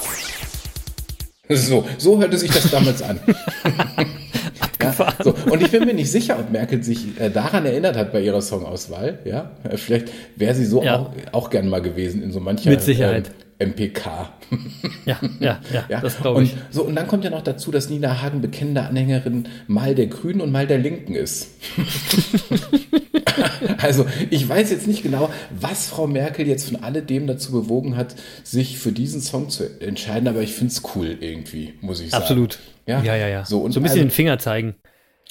[1.48, 3.20] So, so hörte sich das damals an.
[4.82, 8.12] ja, So, und ich bin mir nicht sicher, ob Merkel sich äh, daran erinnert hat
[8.12, 9.18] bei ihrer Songauswahl.
[9.24, 10.96] Ja, vielleicht wäre sie so Ja.
[10.96, 13.28] auch, auch gern mal gewesen in so mancher Mit Sicherheit.
[13.28, 13.34] ähm,
[13.66, 14.32] MPK.
[15.06, 16.54] Ja, ja, ja, Ja, das glaube und, ich.
[16.70, 20.40] so, und dann kommt ja noch dazu, dass Nina Hagen bekennende Anhängerin mal der Grünen
[20.40, 21.48] und mal der Linken ist.
[23.78, 28.14] also ich weiß jetzt nicht genau, was Frau Merkel jetzt von alledem dazu bewogen hat,
[28.44, 32.22] sich für diesen Song zu entscheiden, aber ich finde es cool irgendwie, muss ich sagen.
[32.22, 32.58] Absolut.
[32.86, 33.28] Ja, ja, ja.
[33.28, 33.44] ja.
[33.44, 34.74] So, und so ein bisschen also- den Finger zeigen.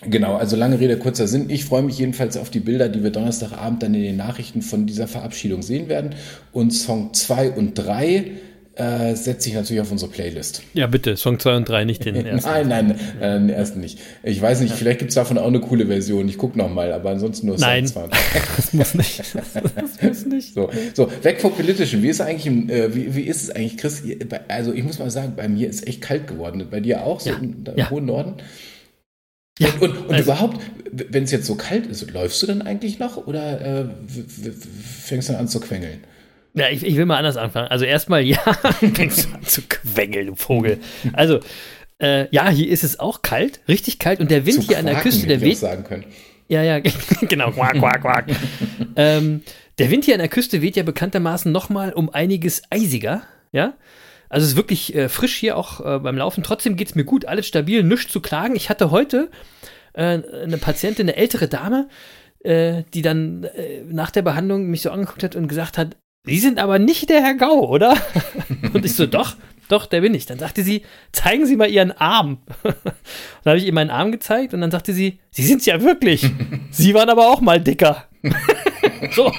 [0.03, 1.49] Genau, also lange Rede, kurzer Sinn.
[1.49, 4.87] Ich freue mich jedenfalls auf die Bilder, die wir Donnerstagabend dann in den Nachrichten von
[4.87, 6.15] dieser Verabschiedung sehen werden.
[6.51, 8.31] Und Song 2 und 3
[8.75, 10.63] äh, setze ich natürlich auf unsere Playlist.
[10.73, 12.49] Ja, bitte, Song 2 und 3, nicht den ersten.
[12.49, 13.99] Nein, nein, äh, den ersten nicht.
[14.23, 16.27] Ich weiß nicht, vielleicht gibt es davon auch eine coole Version.
[16.29, 17.85] Ich gucke nochmal, aber ansonsten nur Song Nein.
[17.85, 18.17] 2 und 3.
[18.55, 19.21] Das muss nicht.
[19.75, 20.53] Das muss nicht.
[20.55, 22.01] So, so, weg vom Politischen.
[22.01, 24.01] Wie ist eigentlich, äh, wie, wie ist es eigentlich, Chris?
[24.47, 26.65] Also ich muss mal sagen, bei mir ist echt kalt geworden.
[26.71, 27.89] Bei dir auch, so Ja, im, im ja.
[27.91, 28.33] hohen Norden?
[28.37, 28.43] Ja,
[29.59, 30.59] Und, und, und also- überhaupt,
[30.91, 33.85] wenn es jetzt so kalt ist, läufst du dann eigentlich noch oder äh,
[35.03, 36.03] fängst du dann an zu quengeln?
[36.53, 37.67] Ja, ich, ich will mal anders anfangen.
[37.69, 38.39] Also erstmal, ja,
[38.93, 40.79] fängst du an zu quengeln, du Vogel.
[41.13, 41.39] Also,
[41.99, 44.19] äh, ja, hier ist es auch kalt, richtig kalt.
[44.19, 45.57] Und der Wind zu hier an der quaken, Küste, der weht.
[45.57, 46.05] sagen können.
[46.49, 46.79] Ja, ja,
[47.21, 48.25] genau, quack, quack, quack.
[48.97, 49.43] ähm,
[49.79, 53.21] der Wind hier an der Küste weht ja bekanntermaßen nochmal um einiges eisiger,
[53.53, 53.73] ja.
[54.31, 56.41] Also es ist wirklich äh, frisch hier auch äh, beim Laufen.
[56.41, 58.55] Trotzdem geht es mir gut, alles stabil, nichts zu klagen.
[58.55, 59.29] Ich hatte heute
[59.91, 61.89] äh, eine Patientin, eine ältere Dame,
[62.39, 66.37] äh, die dann äh, nach der Behandlung mich so angeguckt hat und gesagt hat, Sie
[66.37, 67.97] sind aber nicht der Herr Gau, oder?
[68.73, 69.35] und ich so, doch,
[69.67, 70.27] doch, der bin ich.
[70.27, 72.37] Dann sagte sie, zeigen Sie mal Ihren Arm.
[72.63, 72.73] dann
[73.45, 76.29] habe ich ihr meinen Arm gezeigt und dann sagte sie, Sie sind's ja wirklich.
[76.69, 78.05] Sie waren aber auch mal dicker.
[79.11, 79.33] so,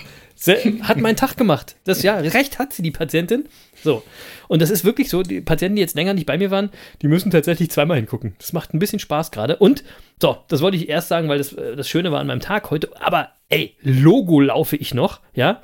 [0.46, 1.76] hat meinen Tag gemacht.
[1.84, 3.44] Das ja, recht hat sie, die Patientin.
[3.82, 4.02] So.
[4.48, 7.08] Und das ist wirklich so, die Patienten, die jetzt länger nicht bei mir waren, die
[7.08, 8.34] müssen tatsächlich zweimal hingucken.
[8.38, 9.56] Das macht ein bisschen Spaß gerade.
[9.56, 9.84] Und,
[10.20, 12.70] so, das wollte ich erst sagen, weil das, äh, das Schöne war an meinem Tag
[12.70, 12.90] heute.
[13.00, 15.60] Aber, ey, Logo laufe ich noch, ja.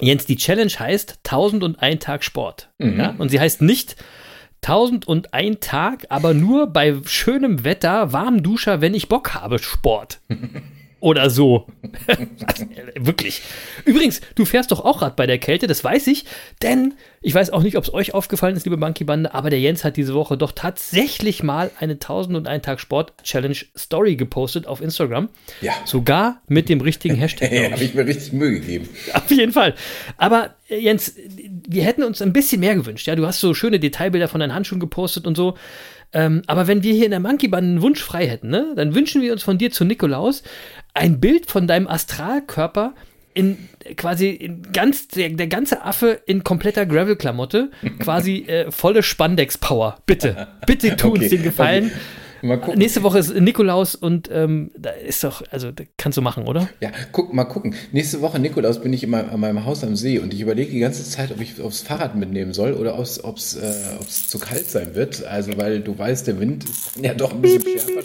[0.00, 2.70] Jens, die Challenge heißt 1001 Tag Sport.
[2.78, 3.16] Ja?
[3.18, 3.96] Und sie heißt nicht
[4.62, 10.20] 1001 Tag, aber nur bei schönem Wetter, warm Duscher, wenn ich Bock habe, Sport.
[11.00, 11.66] Oder so.
[12.96, 13.42] Wirklich.
[13.84, 16.24] Übrigens, du fährst doch auch Rad bei der Kälte, das weiß ich,
[16.62, 19.84] denn ich weiß auch nicht, ob es euch aufgefallen ist, liebe Monkey-Bande, aber der Jens
[19.84, 25.28] hat diese Woche doch tatsächlich mal eine 1001 Tag Sport Challenge Story gepostet auf Instagram.
[25.60, 25.72] Ja.
[25.84, 27.52] Sogar mit dem richtigen Hashtag.
[27.52, 27.72] Ja, ich.
[27.72, 28.88] habe ich mir richtig Mühe gegeben.
[29.14, 29.74] Auf jeden Fall.
[30.16, 31.14] Aber äh, Jens,
[31.68, 33.06] wir hätten uns ein bisschen mehr gewünscht.
[33.06, 35.56] Ja, du hast so schöne Detailbilder von deinen Handschuhen gepostet und so.
[36.12, 38.94] Ähm, aber wenn wir hier in der Monkey Band einen Wunsch frei hätten, ne, dann
[38.94, 40.42] wünschen wir uns von dir zu Nikolaus
[40.94, 42.94] ein Bild von deinem Astralkörper
[43.34, 49.98] in quasi in ganz der, der ganze Affe in kompletter Gravel-Klamotte, quasi äh, volle Spandex-Power.
[50.06, 51.92] Bitte, bitte tu uns Okay, den Gefallen.
[52.42, 52.78] Mal gucken.
[52.78, 56.68] Nächste Woche ist Nikolaus und ähm, da ist doch, also kannst du machen, oder?
[56.80, 57.74] Ja, guck, mal gucken.
[57.92, 60.70] Nächste Woche, Nikolaus, bin ich in meinem, an meinem Haus am See und ich überlege
[60.70, 63.04] die ganze Zeit, ob ich aufs Fahrrad mitnehmen soll oder ob
[63.36, 65.24] es äh, ob's zu kalt sein wird.
[65.24, 68.00] Also, weil du weißt, der Wind ist ja doch ein bisschen schärfer.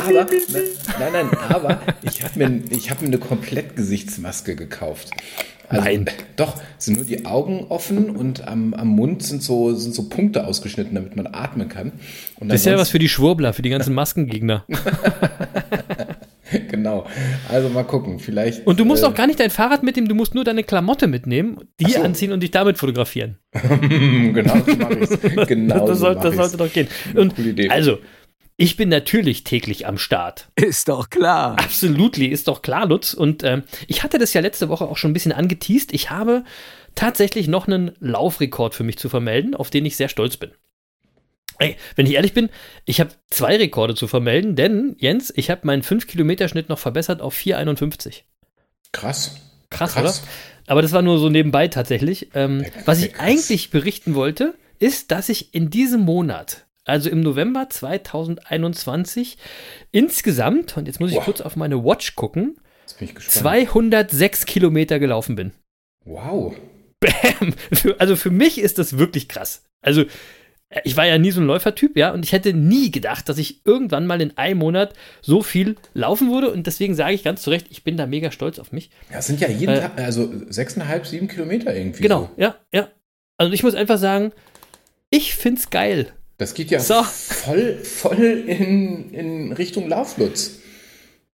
[0.00, 0.62] aber, ne,
[0.98, 5.10] nein, nein, aber ich habe mir, ich hab mir eine Komplettgesichtsmaske gekauft.
[5.68, 6.06] Also, Nein.
[6.36, 10.46] Doch, sind nur die Augen offen und am, am Mund sind so, sind so Punkte
[10.46, 11.92] ausgeschnitten, damit man atmen kann.
[12.40, 14.64] Und Das ist ja was für die Schwurbler, für die ganzen Maskengegner.
[16.70, 17.06] Genau.
[17.48, 18.66] Also mal gucken, vielleicht.
[18.66, 21.06] Und du musst äh, auch gar nicht dein Fahrrad mitnehmen, du musst nur deine Klamotte
[21.06, 22.00] mitnehmen, die so.
[22.00, 23.36] anziehen und dich damit fotografieren.
[23.58, 26.88] Genau, so mache ich Genau das, so soll, mach das sollte doch gehen.
[27.14, 27.68] Und Coole Idee.
[27.68, 27.98] also,
[28.60, 30.48] ich bin natürlich täglich am Start.
[30.56, 31.52] Ist doch klar.
[31.58, 33.14] Absolutely, ist doch klar, Lutz.
[33.14, 35.94] Und ähm, ich hatte das ja letzte Woche auch schon ein bisschen angeteased.
[35.94, 36.44] Ich habe
[36.94, 40.50] tatsächlich noch einen Laufrekord für mich zu vermelden, auf den ich sehr stolz bin.
[41.60, 42.50] Ey, wenn ich ehrlich bin,
[42.84, 47.36] ich habe zwei Rekorde zu vermelden, denn, Jens, ich habe meinen 5-Kilometer-Schnitt noch verbessert auf
[47.36, 48.22] 4,51.
[48.92, 49.36] Krass.
[49.70, 50.22] Krass, Krass.
[50.22, 50.28] oder?
[50.72, 52.28] Aber das war nur so nebenbei tatsächlich.
[52.34, 53.26] Ähm, Ja, was ich krass.
[53.26, 59.36] eigentlich berichten wollte, ist, dass ich in diesem Monat, also im November 2021,
[59.92, 61.24] insgesamt, und jetzt muss ich Wow.
[61.24, 63.38] kurz auf meine Watch gucken, Jetzt bin ich gespannt.
[63.38, 65.52] 206 Kilometer gelaufen bin.
[66.04, 66.54] Wow.
[67.00, 67.54] Bam!
[67.98, 69.62] Also für mich ist das wirklich krass.
[69.82, 70.02] Also
[70.70, 73.38] äh, ich war ja nie so ein Läufertyp, ja, und ich hätte nie gedacht, dass
[73.38, 76.50] ich irgendwann mal in einem Monat so viel laufen würde.
[76.50, 78.90] Und deswegen sage ich ganz zu Recht, ich bin da mega stolz auf mich.
[79.12, 82.02] Das sind ja jeden Äh, Tag, also sechseinhalb, sieben Kilometer irgendwie.
[82.02, 82.42] Genau, So.
[82.42, 82.88] ja, ja.
[83.36, 84.32] Also ich muss einfach sagen,
[85.10, 86.12] ich find's geil.
[86.38, 87.02] Das geht ja So.
[87.02, 90.60] voll, voll in, in Richtung Lauflutz.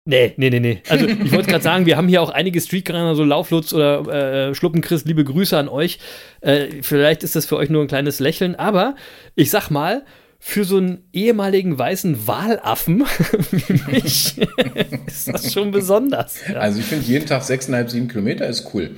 [0.06, 0.82] Nee, nee, nee, nee.
[0.88, 4.54] Also ich wollte gerade sagen, wir haben hier auch einige Streetrunner, so Lauflutz oder äh,
[4.54, 5.98] Schluppenchris, liebe Grüße an euch.
[6.42, 8.96] Äh, vielleicht ist das für euch nur ein kleines Lächeln, aber
[9.34, 10.04] ich sag mal,
[10.38, 13.04] für so einen ehemaligen weißen Walaffen
[13.50, 14.36] wie mich
[15.06, 16.36] ist das schon besonders.
[16.46, 16.56] Ja.
[16.56, 18.90] Also ich finde jeden Tag 6,5, 7 Kilometer ist cool.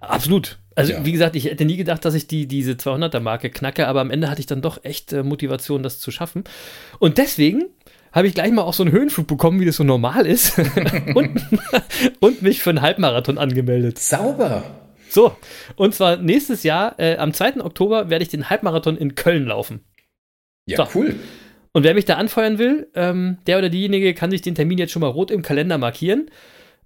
[0.00, 0.58] Absolut.
[0.74, 1.04] Also Ja.
[1.04, 4.28] wie gesagt, ich hätte nie gedacht, dass ich die, diese 200er-Marke knacke, aber am Ende
[4.30, 6.44] hatte ich dann doch echt äh, Motivation, das zu schaffen.
[6.98, 7.64] Und deswegen
[8.12, 10.58] habe ich gleich mal auch so einen Höhenflug bekommen, wie das so normal ist
[11.14, 11.40] und,
[12.20, 13.98] und mich für einen Halbmarathon angemeldet.
[13.98, 14.62] Sauber.
[15.08, 15.36] So,
[15.76, 17.62] und zwar nächstes Jahr, äh, am 2.
[17.64, 19.80] Oktober, werde ich den Halbmarathon in Köln laufen.
[20.66, 20.88] Ja, So.
[20.98, 21.14] cool.
[21.72, 24.92] Und wer mich da anfeuern will, ähm, der oder diejenige kann sich den Termin jetzt
[24.92, 26.30] schon mal rot im Kalender markieren.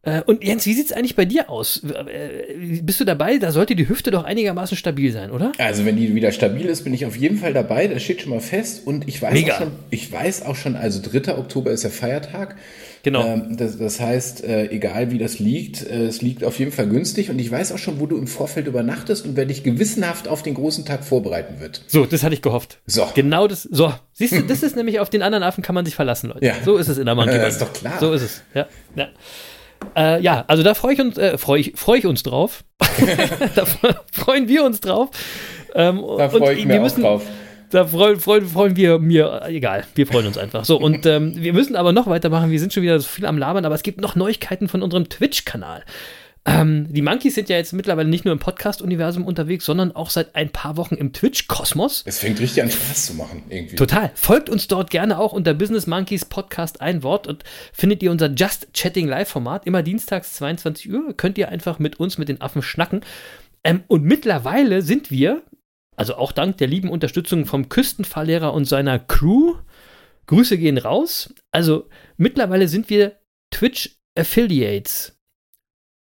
[0.03, 1.83] Äh, und Jens, wie sieht es eigentlich bei dir aus?
[1.85, 3.37] Äh, bist du dabei?
[3.37, 5.53] Da sollte die Hüfte doch einigermaßen stabil sein, oder?
[5.59, 7.87] Also wenn die wieder stabil ist, bin ich auf jeden Fall dabei.
[7.87, 8.87] Das steht schon mal fest.
[8.87, 9.55] Und ich weiß Mega.
[9.55, 11.37] auch schon, ich weiß auch schon, also 3.
[11.37, 12.57] Oktober ist der Feiertag.
[13.03, 13.27] Genau.
[13.27, 16.87] Ähm, das, das heißt, äh, egal wie das liegt, äh, es liegt auf jeden Fall
[16.87, 17.29] günstig.
[17.29, 20.43] Und ich weiß auch schon, wo du im Vorfeld übernachtest und wer dich gewissenhaft auf
[20.43, 21.83] den großen Tag vorbereiten wird.
[21.89, 22.79] So, das hatte ich gehofft.
[22.87, 23.07] So.
[23.15, 23.65] Genau das.
[23.65, 26.45] So, siehst du, das ist nämlich auf den anderen Affen kann man sich verlassen, Leute.
[26.47, 26.55] Ja.
[26.65, 27.53] So ist es in der Monkey Ja, Band.
[27.53, 27.99] ist doch klar.
[28.01, 28.43] So ist es.
[28.55, 28.67] Ja.
[28.97, 29.09] Ja,
[29.96, 32.64] äh, ja also da freue ich uns, äh, freue ich, freu ich uns drauf.
[33.55, 33.64] da
[34.12, 35.11] freuen wir uns drauf.
[35.74, 37.22] Ähm, Da freue ich mich drauf.
[37.70, 40.64] Da freuen, freuen, freuen wir mir, egal, wir freuen uns einfach.
[40.64, 42.50] So, und ähm, wir müssen aber noch weitermachen.
[42.50, 45.09] Wir sind schon wieder so viel am Labern, aber es gibt noch Neuigkeiten von unserem
[45.09, 45.85] Twitch-Kanal.
[46.51, 50.35] Ähm, die Monkeys sind ja jetzt mittlerweile nicht nur im Podcast-Universum unterwegs, sondern auch seit
[50.35, 52.03] ein paar Wochen im Twitch-Kosmos.
[52.07, 53.77] Es fängt richtig an Spaß zu machen, irgendwie.
[53.77, 54.11] Total.
[54.15, 58.31] Folgt uns dort gerne auch unter Business Monkeys Podcast ein Wort und findet ihr unser
[58.31, 59.65] Just Chatting Live-Format.
[59.65, 63.03] Immer dienstags 22 Uhr könnt ihr einfach mit uns, mit den Affen schnacken.
[63.63, 65.43] Ähm, und mittlerweile sind wir,
[65.95, 69.55] also auch dank der lieben Unterstützung vom Küstenfahrlehrer und seiner Crew,
[70.27, 71.33] Grüße gehen raus.
[71.53, 73.21] Also mittlerweile sind wir
[73.53, 75.20] Twitch Affiliates.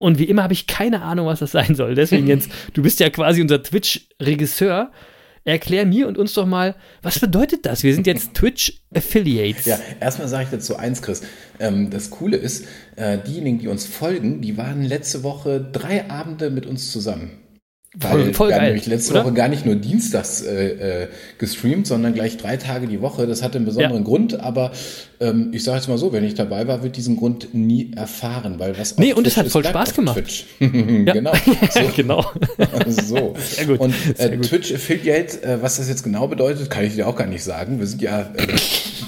[0.01, 1.93] Und wie immer habe ich keine Ahnung, was das sein soll.
[1.93, 4.91] Deswegen, Jens, du bist ja quasi unser Twitch-Regisseur.
[5.43, 7.83] Erklär mir und uns doch mal, was bedeutet das?
[7.83, 9.65] Wir sind jetzt Twitch Affiliates.
[9.65, 11.21] Ja, erstmal sage ich dazu eins, Chris.
[11.59, 16.49] Ähm, das Coole ist, äh, diejenigen, die uns folgen, die waren letzte Woche drei Abende
[16.49, 17.40] mit uns zusammen.
[17.99, 19.25] Voll- voll wir haben nämlich letzte oder?
[19.25, 21.07] Woche gar nicht nur dienstags äh, äh,
[21.39, 23.27] gestreamt, sondern gleich drei Tage die Woche.
[23.27, 24.03] Das hatte einen besonderen Ja.
[24.03, 24.71] Grund, aber
[25.19, 28.59] ähm, ich sage jetzt mal so, wenn ich dabei war, wird diesen Grund nie erfahren,
[28.59, 30.23] weil was Nee, und es hat voll Spaß gemacht.
[30.59, 31.33] Genau.
[31.71, 31.81] So.
[31.93, 32.25] genau.
[32.87, 33.35] So.
[33.37, 34.45] Sehr gut, Und sehr äh, gut.
[34.47, 37.77] Twitch Affiliate, äh, was das jetzt genau bedeutet, kann ich dir auch gar nicht sagen.
[37.79, 38.47] Wir sind ja äh,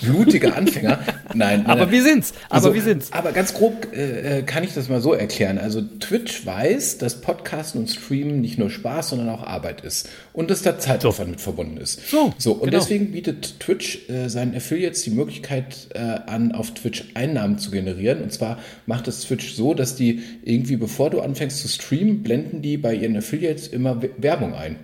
[0.04, 1.00] blutige Anfänger.
[1.34, 1.92] Nein, nein, Aber nein.
[1.92, 2.34] wir sind's.
[2.50, 3.12] Aber Also, wir sind's.
[3.12, 5.58] Aber ganz grob äh, äh, kann ich das mal so erklären.
[5.58, 10.10] Also Twitch weiß, dass Podcasten und Streamen nicht nur Spaß, sondern auch Arbeit ist.
[10.34, 12.10] Und dass da Zeitaufwand mit verbunden ist.
[12.10, 12.80] So, so und genau.
[12.80, 18.22] deswegen bietet Twitch äh, seinen Affiliates die Möglichkeit äh, an, auf Twitch Einnahmen zu generieren.
[18.22, 22.62] Und zwar macht es Twitch so, dass die irgendwie, bevor du anfängst zu streamen, blenden
[22.62, 24.76] die bei ihren Affiliates immer We- Werbung ein.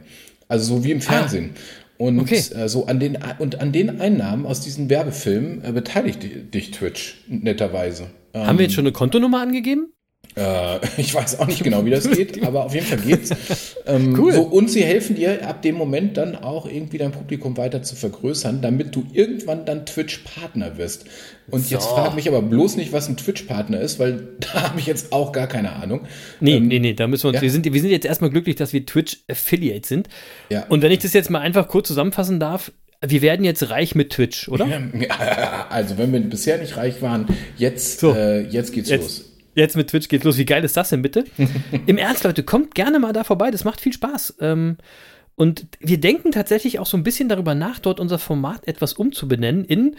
[0.47, 1.51] Also so wie im Fernsehen.
[2.01, 2.41] Und Okay.
[2.55, 6.71] äh, so an den und an den Einnahmen aus diesen Werbefilmen äh, beteiligt di- dich
[6.71, 8.07] Twitch netterweise.
[8.33, 9.91] Ähm, Haben wir jetzt schon eine Kontonummer angegeben?
[10.39, 13.31] Äh, ich weiß auch nicht genau, wie das geht, aber auf jeden Fall geht's.
[13.85, 14.33] Ähm, Cool.
[14.33, 17.95] So, und sie helfen dir ab dem Moment dann auch irgendwie dein Publikum weiter zu
[17.95, 21.05] vergrößern, damit du irgendwann dann Twitch-Partner wirst.
[21.51, 21.89] Und jetzt So.
[21.95, 25.31] frag mich aber bloß nicht, was ein Twitch-Partner ist, weil da habe ich jetzt auch
[25.31, 26.01] gar keine Ahnung.
[26.39, 27.35] Nee, Ähm, nee, nee, da müssen wir uns.
[27.37, 27.41] ja.
[27.41, 30.07] Wir, sind, wir sind jetzt erstmal glücklich, dass wir Twitch Affiliate sind.
[30.49, 30.65] Ja.
[30.69, 32.71] Und wenn ich das jetzt mal einfach kurz zusammenfassen darf,
[33.01, 34.67] wir werden jetzt reich mit Twitch, oder?
[34.67, 38.13] Ja, also wenn wir bisher nicht reich waren, jetzt, So.
[38.13, 39.28] äh, jetzt geht's Jetzt, los.
[39.55, 40.37] Jetzt mit Twitch geht's los.
[40.37, 41.25] Wie geil ist das denn bitte?
[41.85, 43.51] Im Ernst, Leute, kommt gerne mal da vorbei.
[43.51, 44.35] Das macht viel Spaß.
[44.41, 44.77] Ähm,
[45.35, 49.63] und wir denken tatsächlich auch so ein bisschen darüber nach, dort unser Format etwas umzubenennen
[49.63, 49.95] in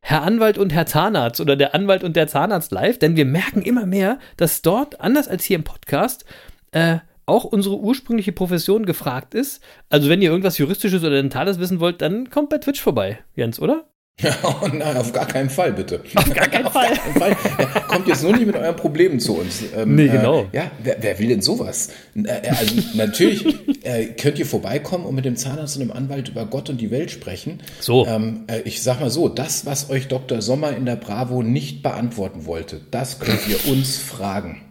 [0.00, 3.62] Herr Anwalt und Herr Zahnarzt oder der Anwalt und der Zahnarzt live, denn wir merken
[3.62, 6.26] immer mehr, dass dort, anders als hier im Podcast,
[6.72, 9.62] äh, auch unsere ursprüngliche Profession gefragt ist.
[9.88, 13.58] Also wenn ihr irgendwas Juristisches oder Dentales wissen wollt, dann kommt bei Twitch vorbei, Jens,
[13.58, 13.86] oder?
[14.44, 16.00] Oh nein, auf gar keinen Fall, bitte.
[16.14, 16.86] Auf gar keinen Fall.
[16.94, 17.36] keinen Fall.
[17.58, 19.62] Ja, kommt jetzt nur nicht mit euren Problemen zu uns.
[19.76, 20.42] Ähm, Nee, genau.
[20.52, 21.90] Äh, ja, wer, wer will denn sowas?
[22.14, 23.44] Äh, also natürlich
[23.84, 26.90] äh, könnt ihr vorbeikommen und mit dem Zahnarzt und dem Anwalt über Gott und die
[26.92, 27.60] Welt sprechen.
[27.80, 28.06] So.
[28.06, 30.40] Ähm, äh, ich sag mal so, das, was euch Dr.
[30.40, 34.62] Sommer in der Bravo nicht beantworten wollte, das könnt ihr uns fragen.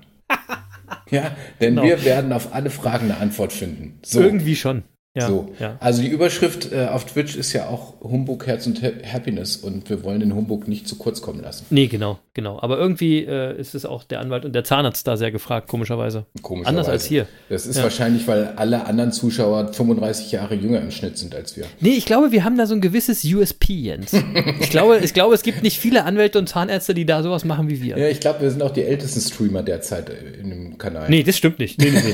[1.12, 1.84] Ja, denn Genau.
[1.88, 4.00] wir werden auf alle Fragen eine Antwort finden.
[4.04, 4.22] So.
[4.22, 4.84] Irgendwie schon.
[5.16, 5.78] Ja, So, ja.
[5.80, 9.88] also die Überschrift äh, auf Twitch ist ja auch Humbug, Herz und Ha- Happiness und
[9.88, 11.68] wir wollen den Humbug nicht zu kurz kommen lassen.
[11.70, 12.60] Nee, genau, genau.
[12.60, 16.26] Aber irgendwie äh, ist es auch der Anwalt und der Zahnarzt da sehr gefragt, komischerweise.
[16.42, 16.68] Komischerweise.
[16.70, 17.28] Anders als hier.
[17.50, 17.84] Das ist Ja.
[17.84, 21.66] wahrscheinlich, weil alle anderen Zuschauer 35 Jahre jünger im Schnitt sind als wir.
[21.80, 24.14] Nee, ich glaube, wir haben da so ein gewisses USP, Jens.
[24.62, 27.70] ich, glaube, ich glaube, es gibt nicht viele Anwälte und Zahnärzte, die da sowas machen
[27.70, 28.00] wie wir.
[28.00, 31.08] Ja, ich glaube, wir sind auch die ältesten Streamer derzeit äh, in dem Kanal.
[31.08, 31.80] Nee, das stimmt nicht.
[31.80, 32.14] Nee, nee, nee.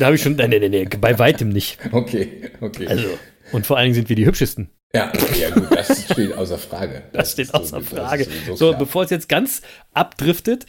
[0.00, 0.34] da habe ich schon.
[0.34, 1.78] Nee, nee, nee, bei weitem nicht.
[1.92, 2.23] Okay,
[2.60, 2.86] okay.
[2.86, 3.08] Also.
[3.52, 4.70] Und vor allen Dingen sind wir die hübschesten.
[4.94, 7.02] Ja, ja gut, das steht außer Frage.
[7.12, 8.26] Das, steht ist außer so- das Frage.
[8.54, 8.78] So, klar.
[8.78, 10.66] bevor es jetzt ganz abdriftet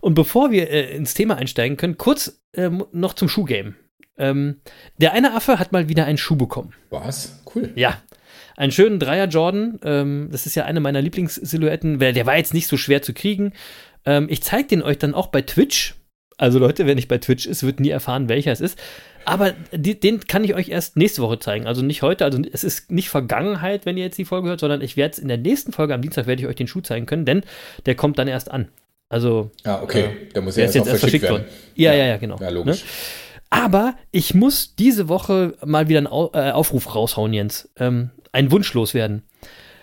[0.00, 3.74] und bevor wir äh, ins Thema einsteigen können, kurz ähm, noch zum Schuhgame.
[4.18, 4.60] Ähm,
[4.98, 6.72] der eine Affe hat mal wieder einen Schuh bekommen.
[6.88, 7.42] Was?
[7.54, 7.70] Cool.
[7.74, 8.00] Ja.
[8.56, 9.78] Einen schönen Dreier Jordan.
[9.82, 12.00] Ähm, das ist ja eine meiner Lieblingssilhouetten.
[12.00, 13.52] weil Der war jetzt nicht so schwer zu kriegen.
[14.06, 15.96] Ähm, ich zeige den euch dann auch bei Twitch.
[16.38, 18.78] Also Leute, wer nicht bei Twitch ist, wird nie erfahren, welcher es ist.
[19.24, 21.66] Aber die, den kann ich euch erst nächste Woche zeigen.
[21.66, 22.24] Also nicht heute.
[22.24, 25.18] Also es ist nicht Vergangenheit, wenn ihr jetzt die Folge hört, sondern ich werde es
[25.18, 27.42] in der nächsten Folge am Dienstag werde ich euch den Schuh zeigen können, denn
[27.86, 28.68] der kommt dann erst an.
[29.08, 30.10] Also Ah, okay.
[30.40, 31.44] Muss der ja ist erst jetzt erst verschickt worden.
[31.74, 32.38] Ja, ja, ja, genau.
[32.40, 32.82] Ja, logisch.
[32.82, 32.88] Ne?
[33.50, 37.68] Aber ich muss diese Woche mal wieder einen Au äh, Aufruf raushauen, Jens.
[37.78, 39.22] Ähm, einen Wunsch loswerden.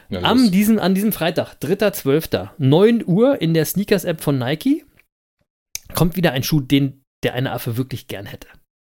[0.09, 0.29] Na, los.
[0.29, 4.83] Am diesem, an diesem Freitag, 3.12., 9 Uhr in der Sneakers-App von Nike,
[5.93, 8.47] kommt wieder ein Schuh, den der eine Affe wirklich gern hätte.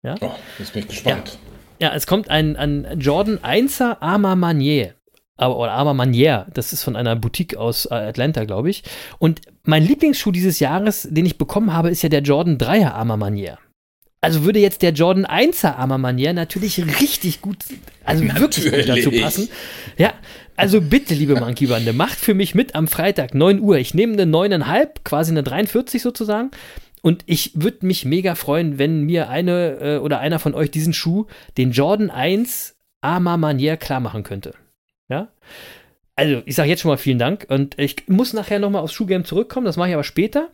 [0.04, 1.38] oh, jetzt bin ich gespannt.
[1.80, 4.96] Ja, es kommt ein, ein Jordan 1er Arma Manier.
[5.38, 8.84] Aber, oder Arma Manier, das ist von einer Boutique aus äh, Atlanta, glaube ich.
[9.20, 13.16] Und mein Lieblingsschuh dieses Jahres, den ich bekommen habe, ist ja der Jordan 3er Arma
[13.16, 13.58] Manier.
[14.22, 17.60] Also würde jetzt der Jordan 1er Arma Manier natürlich richtig gut,
[18.04, 19.22] also wirklich gut dazu Natürlich.
[19.22, 19.50] passen.
[19.98, 20.14] Ja,
[20.58, 23.78] also bitte, liebe Monkey Bande, macht für mich mit am Freitag 9 Uhr.
[23.78, 26.52] Ich nehme eine 9,5, quasi eine 43 sozusagen.
[27.02, 30.94] Und ich würde mich mega freuen, wenn mir eine äh, oder einer von euch diesen
[30.94, 31.26] Schuh,
[31.58, 34.54] den Jordan 1 Arma Manier, klar machen könnte.
[35.08, 35.30] Ja?
[36.16, 37.46] Also, ich sage jetzt schon mal vielen Dank.
[37.50, 40.50] Und ich muss nachher nochmal aufs Schuhgame zurückkommen, das mache ich aber später.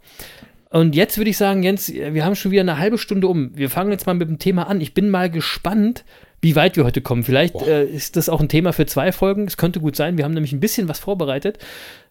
[0.70, 3.58] Und jetzt würde ich sagen, Jens, wir haben schon wieder eine halbe Stunde um.
[3.58, 4.82] Wir fangen jetzt mal mit dem Thema an.
[4.82, 6.04] Ich bin mal gespannt,
[6.42, 7.24] wie weit wir heute kommen.
[7.24, 9.46] Vielleicht äh, ist das auch ein Thema für zwei Folgen.
[9.48, 10.18] Es könnte gut sein.
[10.18, 11.58] Wir haben nämlich ein bisschen was vorbereitet.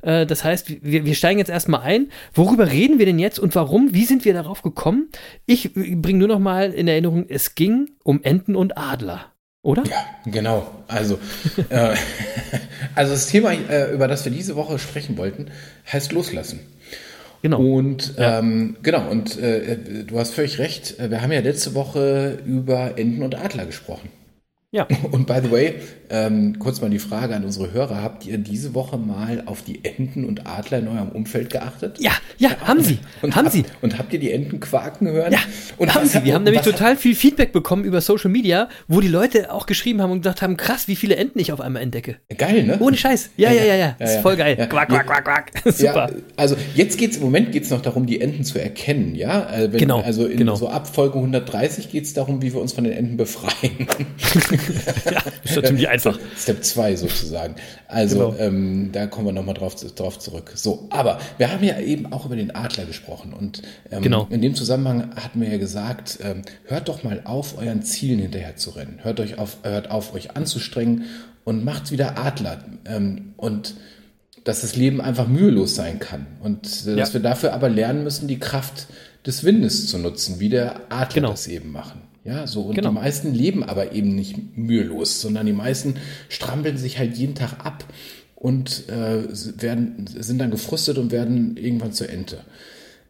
[0.02, 2.10] Äh, das heißt, wir, wir steigen jetzt erstmal ein.
[2.32, 3.94] Worüber reden wir denn jetzt und warum?
[3.94, 5.08] Wie sind wir darauf gekommen?
[5.46, 9.26] Ich bringe nur noch mal in Erinnerung, es ging um Enten und Adler.
[9.62, 9.82] Oder?
[9.86, 10.70] Ja, genau.
[10.88, 11.18] Also,
[11.70, 11.94] äh,
[12.94, 15.50] also das Thema, äh, über das wir diese Woche sprechen wollten,
[15.90, 16.60] heißt loslassen.
[17.44, 17.60] Genau.
[17.60, 19.76] Und ähm, genau, und äh,
[20.06, 20.94] du hast völlig recht.
[20.98, 24.08] Wir haben ja letzte Woche über Enten und Adler gesprochen.
[24.74, 24.88] Ja.
[25.12, 25.74] Und by the way,
[26.10, 29.84] ähm, kurz mal die Frage an unsere Hörer: Habt ihr diese Woche mal auf die
[29.84, 31.98] Enten und Adler in eurem Umfeld geachtet?
[32.00, 32.98] Ja, ja, haben sie.
[33.22, 33.64] Und haben habt, sie.
[33.82, 35.32] Und habt ihr die Enten quaken hören?
[35.32, 35.38] Ja,
[35.78, 36.24] und haben sie.
[36.24, 40.02] Wir haben nämlich total viel Feedback bekommen über Social Media, wo die Leute auch geschrieben
[40.02, 42.16] haben und gesagt haben, krass, wie viele Enten ich auf einmal entdecke.
[42.36, 42.76] Geil, ne?
[42.80, 43.30] Ohne Scheiß.
[43.36, 43.96] Ja, ja, ja, ja.
[44.00, 44.22] Ist ja.
[44.22, 44.56] voll geil.
[44.58, 44.66] Ja.
[44.66, 45.52] Quack, quack, quack, quack.
[45.72, 46.10] Super.
[46.10, 49.48] Ja, also jetzt geht's im Moment geht's noch darum, die Enten zu erkennen, ja.
[49.54, 50.56] Äh, wenn, Genau, Also in genau.
[50.56, 53.86] so ab Folge 130 geht's darum, wie wir uns von den Enten befreien.
[55.44, 56.18] Ist ja ziemlich einfach.
[56.36, 57.56] Step 2 sozusagen.
[57.88, 58.36] Also Genau.
[58.38, 60.52] ähm, da kommen wir nochmal drauf, drauf zurück.
[60.54, 64.26] So, aber wir haben ja eben auch über den Adler gesprochen und ähm, Genau.
[64.30, 68.56] in dem Zusammenhang hatten wir ja gesagt, ähm, hört doch mal auf, euren Zielen hinterher
[68.56, 69.00] zu rennen.
[69.02, 71.04] Hört euch auf, hört auf, euch anzustrengen
[71.44, 72.64] und macht wieder Adler.
[72.86, 73.74] Ähm, und
[74.44, 77.14] dass das Leben einfach mühelos sein kann und äh, dass Ja.
[77.14, 78.88] wir dafür aber lernen müssen, die Kraft
[79.26, 81.30] des Windes zu nutzen, wie der Adler Genau.
[81.30, 82.02] das eben machen.
[82.24, 82.88] Ja, so und Genau.
[82.88, 85.96] die meisten leben aber eben nicht mühelos, sondern die meisten
[86.28, 87.84] strampeln sich halt jeden Tag ab
[88.34, 89.24] und äh,
[89.60, 92.38] werden, sind dann gefrustet und werden irgendwann zur Ente.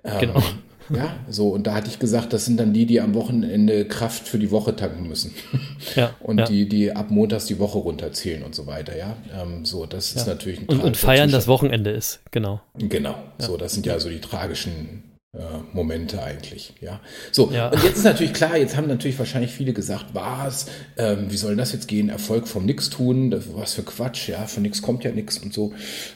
[0.04, 0.42] Ähm, Genau.
[0.90, 4.28] Ja, so, und da hatte ich gesagt, das sind dann die, die am Wochenende Kraft
[4.28, 5.32] für die Woche tanken müssen.
[5.96, 6.44] Ja, Und ja.
[6.46, 9.16] die, die ab montags die Woche runterzählen und so weiter, ja.
[9.34, 11.48] Ähm, so, das ist natürlich ein Und, und feiern das Zustand.
[11.62, 12.20] Wochenende ist.
[12.32, 12.60] Genau.
[12.78, 15.04] Genau, so, das sind ja so die tragischen
[15.36, 15.40] äh,
[15.72, 17.00] Momente eigentlich, ja.
[17.32, 17.68] So, Ja.
[17.68, 20.66] und jetzt ist natürlich klar, jetzt haben natürlich wahrscheinlich viele gesagt, was,
[20.96, 24.46] ähm, wie soll das jetzt gehen, Erfolg vom Nix tun, das, was für Quatsch, ja,
[24.46, 25.72] von nix kommt ja nix und so,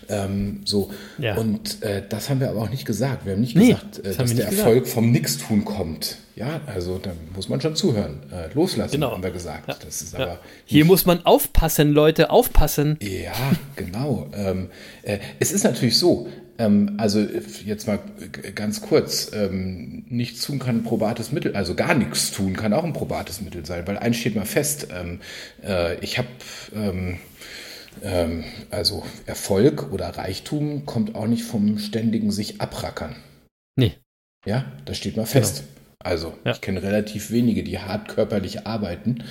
[0.09, 0.91] ähm, so.
[1.19, 1.37] Ja.
[1.37, 4.03] Und äh, das haben wir aber auch nicht gesagt, wir haben nicht Nee, gesagt, äh,
[4.03, 8.53] dass der nicht Erfolg vom Nix-Tun kommt, ja, also da muss man schon zuhören, äh,
[8.55, 9.11] loslassen, Genau.
[9.13, 10.21] haben wir gesagt, das ist Ja.
[10.21, 12.97] aber Hier muss man aufpassen, Leute, aufpassen.
[13.01, 13.33] ja,
[13.77, 14.31] genau.
[14.35, 14.71] ähm,
[15.03, 17.21] äh, es ist natürlich so, ähm, also
[17.65, 17.99] jetzt mal
[18.55, 22.85] ganz kurz, ähm, nichts tun kann ein probates Mittel, also gar nichts tun kann auch
[22.85, 25.21] ein probates Mittel sein, weil eins steht mal fest, ähm,
[25.65, 26.29] äh, ich habe
[26.75, 27.19] ähm,
[28.03, 33.17] ähm, also Erfolg oder Reichtum kommt auch nicht vom ständigen sich abrackern.
[33.77, 33.95] Nee.
[34.47, 35.65] Ja, das steht mal fest.
[36.01, 36.53] Also, Ja.
[36.53, 39.25] ich kenne relativ wenige, die hart körperlich arbeiten,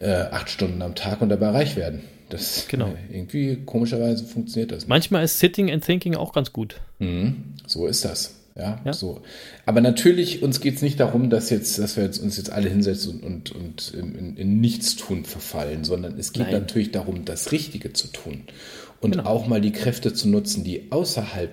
[0.00, 2.00] äh, acht Stunden am Tag und dabei reich werden.
[2.30, 2.88] Das Genau.
[2.88, 4.80] äh, irgendwie komischerweise funktioniert das.
[4.80, 4.88] nicht.
[4.88, 6.80] Manchmal ist Sitting and Thinking auch ganz gut.
[6.98, 8.34] Mhm, so ist das.
[8.56, 8.94] Ja, Ja.
[8.94, 9.20] so.
[9.66, 12.70] Aber natürlich, uns geht es nicht darum, dass jetzt, dass wir jetzt, uns jetzt alle
[12.70, 16.52] hinsetzen und, und, und in, in Nichtstun verfallen, sondern es geht Nein.
[16.62, 18.44] natürlich darum, das Richtige zu tun.
[19.00, 19.24] Und Genau.
[19.28, 21.52] auch mal die Kräfte zu nutzen, die außerhalb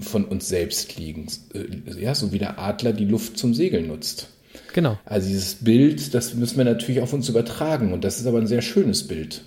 [0.00, 1.26] von uns selbst liegen.
[1.54, 4.28] Äh, Ja, so wie der Adler die Luft zum Segeln nutzt.
[4.72, 4.98] Genau.
[5.04, 8.46] Also dieses Bild, das müssen wir natürlich auf uns übertragen und das ist aber ein
[8.46, 9.42] sehr schönes Bild.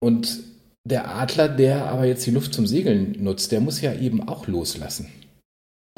[0.00, 0.38] Und
[0.84, 4.46] der Adler, der aber jetzt die Luft zum Segeln nutzt, der muss ja eben auch
[4.46, 5.08] loslassen.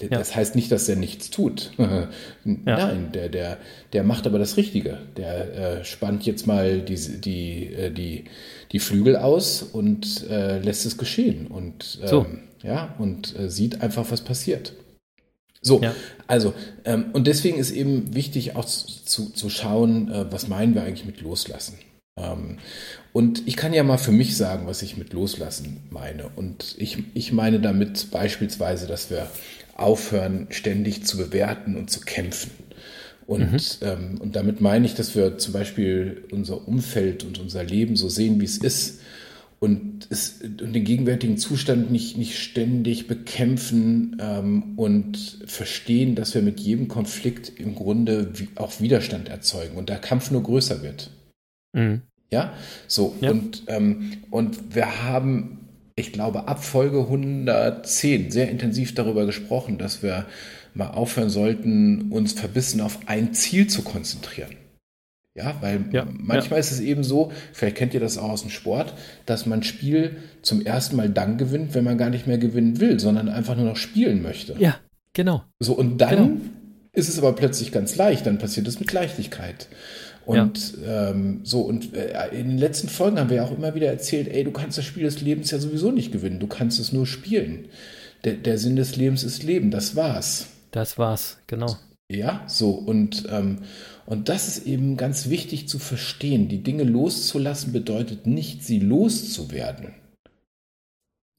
[0.02, 0.18] Ja.
[0.18, 1.72] Das heißt nicht, dass er nichts tut.
[2.44, 3.58] Nein, der, der,
[3.92, 4.98] der macht aber das Richtige.
[5.16, 8.24] Der äh, spannt jetzt mal die, die, äh, die,
[8.72, 11.46] die Flügel aus und äh, lässt es geschehen.
[11.48, 12.26] Und, ähm, So.
[12.62, 14.72] ja, und äh, sieht einfach, was passiert.
[15.62, 15.94] So, Ja.
[16.26, 16.54] also,
[16.86, 21.04] ähm, und deswegen ist eben wichtig auch zu, zu schauen, äh, was meinen wir eigentlich
[21.04, 21.74] mit Loslassen.
[22.18, 22.56] Ähm,
[23.12, 26.30] und ich kann ja mal für mich sagen, was ich mit Loslassen meine.
[26.34, 29.26] Und ich, ich meine damit beispielsweise, dass wir
[29.76, 32.50] aufhören, ständig zu bewerten und zu kämpfen.
[33.26, 37.94] Und, ähm, und damit meine ich, dass wir zum Beispiel unser Umfeld und unser Leben
[37.94, 39.00] so sehen, wie es ist
[39.60, 46.42] und, es, und den gegenwärtigen Zustand nicht, nicht ständig bekämpfen ähm, und verstehen, dass wir
[46.42, 51.10] mit jedem Konflikt im Grunde auch Widerstand erzeugen und der Kampf nur größer wird.
[51.72, 52.02] Mhm.
[52.32, 52.54] Ja,
[52.86, 53.30] so Ja.
[53.30, 55.59] Und, ähm, und wir haben,
[56.00, 60.26] ich glaube, ab Folge 110 sehr intensiv darüber gesprochen, dass wir
[60.74, 64.56] mal aufhören sollten, uns verbissen auf ein Ziel zu konzentrieren.
[65.34, 68.50] Ja, weil Ja, manchmal ist es eben so, vielleicht kennt ihr das auch aus dem
[68.50, 68.94] Sport,
[69.26, 72.98] dass man Spiel zum ersten Mal dann gewinnt, wenn man gar nicht mehr gewinnen will,
[72.98, 74.56] sondern einfach nur noch spielen möchte.
[74.58, 74.76] Ja,
[75.12, 75.44] genau.
[75.60, 76.30] So, und dann Genau.
[76.92, 79.68] ist es aber plötzlich ganz leicht, dann passiert es mit Leichtigkeit.
[80.26, 83.88] Und ähm, so, und äh, in den letzten Folgen haben wir ja auch immer wieder
[83.88, 86.92] erzählt, ey, du kannst das Spiel des Lebens ja sowieso nicht gewinnen, du kannst es
[86.92, 87.66] nur spielen.
[88.24, 90.48] Der, der Sinn des Lebens ist Leben, das war's.
[90.70, 91.76] Das war's, genau.
[92.10, 93.58] Ja, so, und, ähm,
[94.04, 96.48] und das ist eben ganz wichtig zu verstehen.
[96.48, 99.94] Die Dinge loszulassen bedeutet nicht, sie loszuwerden.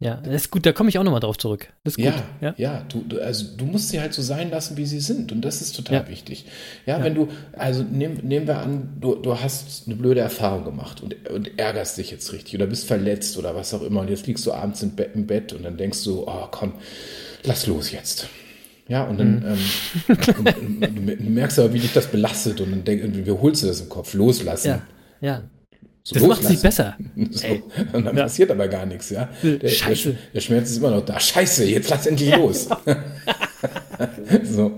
[0.01, 1.71] Ja, das ist gut, da komme ich auch nochmal drauf zurück.
[1.83, 2.05] Das ist gut.
[2.05, 2.53] Ja, Ja.
[2.57, 5.31] ja, du, du, also du musst sie halt so sein lassen, wie sie sind.
[5.31, 6.07] Und das ist total Ja.
[6.09, 6.45] wichtig.
[6.87, 7.03] Ja, Ja.
[7.03, 11.29] wenn du, also nehm, nehmen wir an, du, du hast eine blöde Erfahrung gemacht und,
[11.29, 14.43] und ärgerst dich jetzt richtig oder bist verletzt oder was auch immer und jetzt liegst
[14.47, 16.73] du abends im Bett, im Bett und dann denkst du, oh komm,
[17.43, 18.27] lass los jetzt.
[18.87, 22.71] Ja, und dann ähm, und, und, du du merkst aber, wie dich das belastet und
[22.71, 24.15] dann denk, wie holst du das im Kopf?
[24.15, 24.67] Loslassen.
[24.67, 24.81] Ja,
[25.21, 25.43] ja.
[26.03, 26.61] So, Das macht loslassen.
[26.63, 26.97] besser.
[27.31, 27.47] So.
[27.93, 28.23] Und dann Ja.
[28.23, 29.29] passiert aber gar nichts, ja.
[29.43, 30.15] Der, Scheiße.
[30.33, 31.19] Der, Schmerz ist immer noch da.
[31.19, 32.67] Scheiße, jetzt lass endlich los.
[34.43, 34.71] so.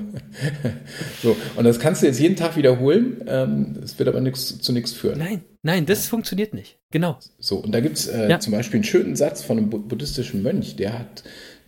[1.21, 1.35] so.
[1.55, 3.21] Und das kannst du jetzt jeden Tag wiederholen.
[3.27, 5.19] Ähm, Es wird aber nix, zu nichts führen.
[5.19, 6.77] Nein, nein, das funktioniert nicht.
[6.91, 7.17] Genau.
[7.39, 8.39] So, und da gibt es äh, Ja.
[8.39, 11.23] zum Beispiel einen schönen Satz von einem bu- buddhistischen Mönch, der hat,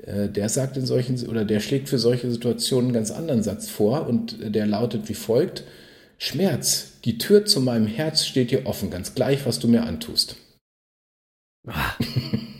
[0.05, 3.69] äh, der sagt in solchen, oder der schlägt für solche Situationen einen ganz anderen Satz
[3.69, 5.63] vor und äh, der lautet wie folgt:
[6.17, 10.37] Schmerz, die Tür zu meinem Herz steht dir offen, ganz gleich, was du mir antust.
[11.67, 11.93] Ah.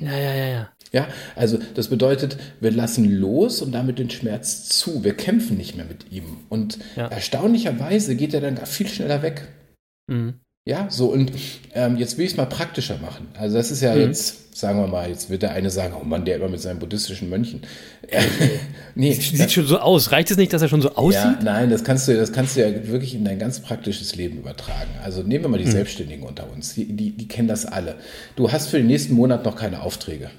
[0.02, 0.72] Ja, ja, ja, ja.
[0.92, 5.04] Ja, also das bedeutet, wir lassen los und damit den Schmerz zu.
[5.04, 6.42] Wir kämpfen nicht mehr mit ihm.
[6.50, 7.08] Und Ja.
[7.08, 9.48] erstaunlicherweise geht er dann viel schneller weg.
[10.08, 10.42] Mhm.
[10.68, 11.32] Ja, so und
[11.76, 13.28] ähm, jetzt will ich es mal praktischer machen.
[13.38, 14.02] Also das ist ja Mhm.
[14.02, 16.80] jetzt, sagen wir mal, jetzt wird der eine sagen, oh Mann, der immer mit seinen
[16.80, 17.62] buddhistischen Mönchen.
[18.98, 20.12] Nee, Sieht schon so aus.
[20.14, 21.44] Reicht es nicht, dass er schon so ja, aussieht?
[21.44, 24.90] nein, das kannst du, das kannst du ja wirklich in dein ganz praktisches Leben übertragen.
[25.04, 25.66] Also nehmen wir mal Mhm.
[25.66, 26.74] die Selbstständigen unter uns.
[26.76, 27.96] Die, die, die kennen das alle.
[28.38, 30.30] Du hast für den nächsten Monat noch keine Aufträge.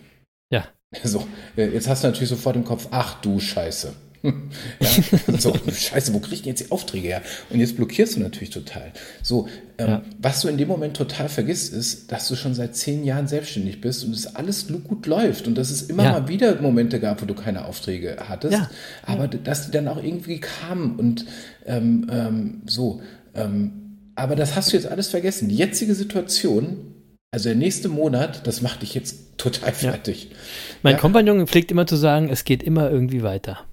[0.51, 0.65] Ja.
[1.05, 3.93] So, äh, jetzt hast du natürlich sofort im Kopf, ach du Scheiße.
[4.81, 7.23] ja, so, Scheiße, wo krieg ich denn jetzt die Aufträge her?
[7.51, 8.93] Und jetzt blockierst du natürlich total.
[9.23, 9.49] So,
[9.79, 10.03] ähm, Ja.
[10.21, 13.81] was du in dem Moment total vergisst, ist, dass du schon seit zehn Jahren selbstständig
[13.81, 16.13] bist und es alles gut läuft und dass es immer Ja.
[16.13, 18.71] mal wieder Momente gab, wo du keine Aufträge hattest, Ja.
[19.05, 21.27] aber dass die dann auch irgendwie kamen und
[21.67, 23.01] ähm, ähm, so.
[23.35, 23.73] Ähm,
[24.15, 25.49] aber das hast du jetzt alles vergessen.
[25.49, 26.79] Die jetzige Situation,
[27.33, 30.31] also der nächste Monat, das macht dich jetzt total fertig.
[30.83, 30.99] Mein Ja.
[31.01, 33.67] Kompagnon pflegt immer zu sagen, es geht immer irgendwie weiter.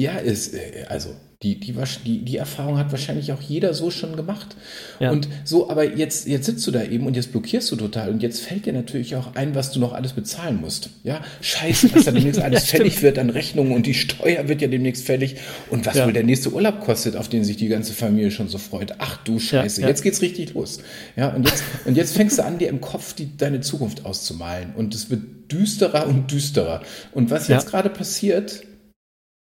[0.00, 1.10] Ja, ist, äh, also
[1.42, 1.74] die, die,
[2.04, 4.56] die, die Erfahrung hat wahrscheinlich auch jeder so schon gemacht.
[4.98, 5.10] Ja.
[5.10, 8.22] Und so, aber jetzt, jetzt sitzt du da eben und jetzt blockierst du total und
[8.22, 10.90] jetzt fällt dir natürlich auch ein, was du noch alles bezahlen musst.
[11.02, 14.68] Ja, scheiße, was da demnächst alles fällig wird an Rechnungen und die Steuer wird ja
[14.68, 15.36] demnächst fällig
[15.70, 16.06] und was Ja.
[16.06, 18.94] wohl der nächste Urlaub kostet, auf den sich die ganze Familie schon so freut.
[18.98, 19.88] Ach du Scheiße, ja.
[19.88, 20.80] jetzt geht's richtig los.
[21.16, 24.74] Ja, und jetzt, und jetzt fängst du an, dir im Kopf die, deine Zukunft auszumalen
[24.76, 26.82] und es wird düsterer und düsterer.
[27.12, 28.62] Und was jetzt gerade passiert,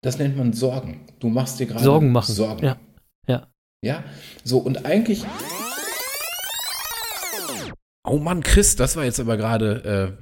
[0.02, 1.06] das nennt man Sorgen.
[1.18, 2.32] Du machst dir gerade Sorgen machen.
[2.34, 2.64] Sorgen.
[2.64, 2.76] Ja.
[3.26, 3.48] Ja.
[3.82, 4.04] Ja,
[4.44, 5.24] so und eigentlich.
[8.04, 10.16] Oh Mann, Chris, das war jetzt aber gerade.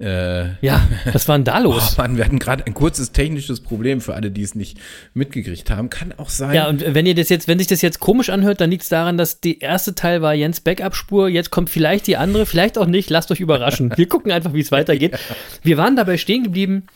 [0.00, 1.98] Äh, äh, Ja, was war denn da oh los?
[1.98, 4.78] Mann, wir hatten gerade ein kurzes technisches Problem für alle, die es nicht
[5.12, 5.90] mitgekriegt haben.
[5.90, 6.54] Kann auch sein.
[6.54, 8.88] Ja, und wenn ihr das jetzt, wenn sich das jetzt komisch anhört, dann liegt es
[8.88, 12.86] daran, dass die erste Teil war Jens Backup-Spur, jetzt kommt vielleicht die andere, vielleicht auch
[12.86, 13.92] nicht, lasst euch überraschen.
[13.96, 15.18] Wir gucken einfach, wie es weitergeht.
[15.62, 16.86] Wir waren dabei stehen geblieben,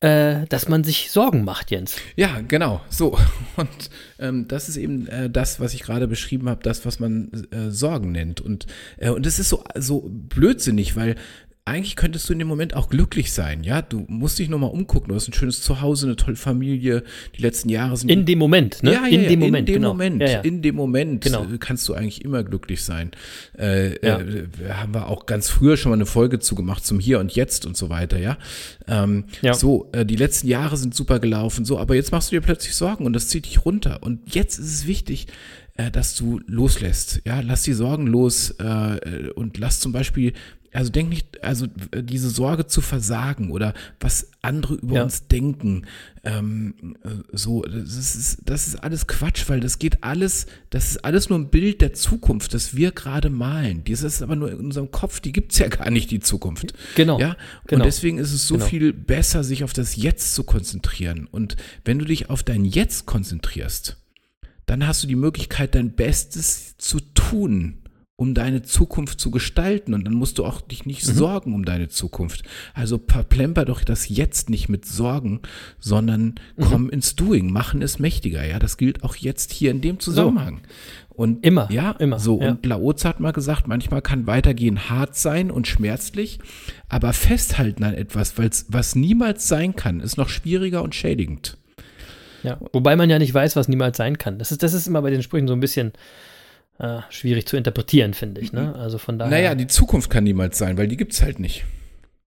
[0.00, 1.96] äh, dass man sich Sorgen macht, Jens.
[2.16, 2.80] Ja, genau.
[2.88, 3.18] So.
[3.56, 7.30] Und ähm, das ist eben äh, das, was ich gerade beschrieben habe, das, was man
[7.50, 8.40] äh, Sorgen nennt.
[8.40, 11.16] Und, äh, und ist so, so blödsinnig, weil
[11.66, 13.82] eigentlich könntest du in dem Moment auch glücklich sein, ja.
[13.82, 15.08] Du musst dich nochmal umgucken.
[15.10, 17.04] Du hast ein schönes Zuhause, eine tolle Familie.
[17.36, 18.08] Die letzten Jahre sind.
[18.10, 18.92] In dem Moment, ne?
[18.92, 19.68] Ja, ja, in ja, dem Moment.
[19.68, 19.88] in dem genau.
[19.90, 20.40] Moment, Ja, ja.
[20.40, 21.44] in dem Moment Genau.
[21.44, 23.12] äh, kannst du eigentlich immer glücklich sein.
[23.58, 24.18] Äh, Ja.
[24.20, 27.32] äh, haben wir auch ganz früher schon mal eine Folge zu gemacht zum Hier und
[27.36, 28.38] Jetzt und so weiter, ja.
[28.88, 29.24] Ähm.
[29.52, 32.74] So, äh, die letzten Jahre sind super gelaufen, so, aber jetzt machst du dir plötzlich
[32.74, 33.98] Sorgen und das zieht dich runter.
[34.02, 35.26] Und jetzt ist es wichtig,
[35.76, 37.20] äh, dass du loslässt.
[37.24, 40.32] Ja, lass die Sorgen los äh, und lass zum Beispiel
[40.72, 45.02] also denk nicht, also äh, diese Sorge zu versagen oder was andere über Ja.
[45.02, 45.86] uns denken,
[46.22, 51.04] ähm, äh, so, das ist, das ist alles Quatsch, weil das geht alles, das ist
[51.04, 53.82] alles nur ein Bild der Zukunft, das wir gerade malen.
[53.88, 56.72] Das ist aber nur in unserem Kopf, die gibt's ja gar nicht, die Zukunft.
[56.94, 57.82] Genau, Ja, genau.
[57.82, 58.66] und deswegen ist es so Genau.
[58.66, 61.26] viel besser, sich auf das Jetzt zu konzentrieren.
[61.30, 63.96] Und wenn du dich auf dein Jetzt konzentrierst,
[64.66, 67.78] dann hast du die Möglichkeit, dein Bestes zu tun,
[68.20, 69.94] um deine Zukunft zu gestalten.
[69.94, 72.42] Und dann musst du auch dich nicht sorgen um deine Zukunft.
[72.74, 75.40] Also verplemper doch das Jetzt nicht mit Sorgen,
[75.78, 77.50] sondern komm ins Doing.
[77.50, 78.44] Machen es mächtiger.
[78.44, 80.60] Ja, das gilt auch jetzt hier in dem Zusammenhang.
[81.08, 82.42] Und Immer, ja, immer, so.
[82.42, 82.50] ja.
[82.50, 86.40] Und Laozi hat mal gesagt, manchmal kann Weitergehen hart sein und schmerzlich,
[86.90, 91.56] aber festhalten an etwas, was niemals sein kann, ist noch schwieriger und schädigend.
[92.42, 92.58] Ja.
[92.72, 94.38] Wobei man ja nicht weiß, was niemals sein kann.
[94.38, 95.92] Das ist, das ist immer bei den Sprüchen so ein bisschen
[96.80, 98.52] äh, schwierig zu interpretieren, finde ich.
[98.52, 98.74] Ne?
[98.74, 99.30] Also von daher.
[99.30, 101.64] Naja, die Zukunft kann niemals sein, weil die gibt's halt nicht.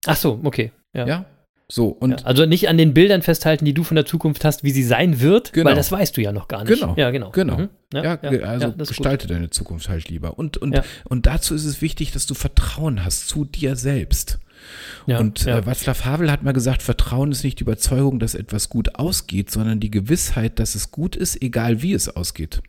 [0.05, 0.71] Ach so, okay.
[0.93, 1.07] Ja.
[1.07, 1.25] Ja.
[1.69, 4.63] So, und Ja, also nicht an den Bildern festhalten, die du von der Zukunft hast,
[4.63, 5.69] wie sie sein wird, Genau.
[5.69, 6.77] weil das weißt du ja noch gar nicht.
[6.79, 6.93] Genau.
[6.97, 7.31] Ja, genau.
[7.31, 7.57] Genau.
[7.57, 7.69] Mhm.
[7.93, 8.87] Ja, ge- also ist gut.
[8.89, 10.37] gestalte deine Zukunft halt lieber.
[10.37, 10.83] Und, und, Ja.
[11.05, 14.39] und dazu ist es wichtig, dass du Vertrauen hast zu dir selbst.
[15.07, 15.57] Ja, und ja.
[15.59, 19.49] äh, Václav Havel hat mal gesagt, Vertrauen ist nicht die Überzeugung, dass etwas gut ausgeht,
[19.49, 22.61] sondern die Gewissheit, dass es gut ist, egal wie es ausgeht.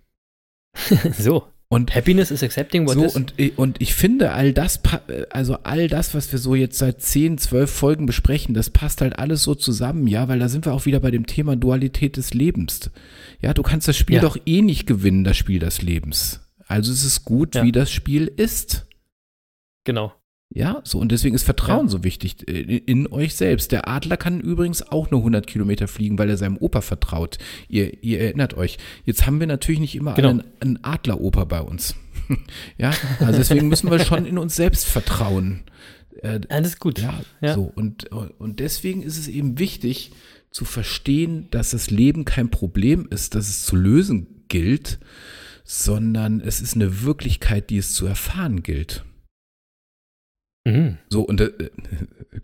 [1.18, 1.44] so.
[1.68, 3.16] Und Happiness is accepting what so, is.
[3.16, 7.00] und, und ich finde, all das, pa- also all das, was wir so jetzt seit
[7.02, 10.72] 10, 12 Folgen besprechen, das passt halt alles so zusammen, ja, weil da sind wir
[10.74, 12.90] auch wieder bei dem Thema Dualität des Lebens.
[13.40, 14.22] Ja, du kannst das Spiel Ja.
[14.22, 16.40] doch eh nicht gewinnen, das Spiel des Lebens.
[16.68, 17.64] Also es ist gut, Ja.
[17.64, 18.86] wie das Spiel ist.
[19.84, 20.12] genau.
[20.56, 21.90] Ja, so und deswegen ist Vertrauen Ja.
[21.90, 22.52] so wichtig äh,
[22.86, 23.72] in euch selbst.
[23.72, 27.38] Der Adler kann übrigens auch nur 100 Kilometer fliegen, weil er seinem Opa vertraut.
[27.68, 28.78] Ihr, ihr erinnert euch.
[29.04, 30.28] Jetzt haben wir natürlich nicht immer Genau.
[30.30, 31.96] einen, einen Adleroper bei uns.
[32.78, 35.64] ja, also deswegen müssen wir schon in uns selbst vertrauen.
[36.22, 37.00] Äh, Alles gut.
[37.00, 37.54] ja, Ja.
[37.54, 40.12] so und und deswegen ist es eben wichtig
[40.52, 45.00] zu verstehen, dass das Leben kein Problem ist, dass es zu lösen gilt,
[45.64, 49.04] sondern es ist eine Wirklichkeit, die es zu erfahren gilt.
[50.66, 50.96] Mhm.
[51.10, 51.52] So, und äh,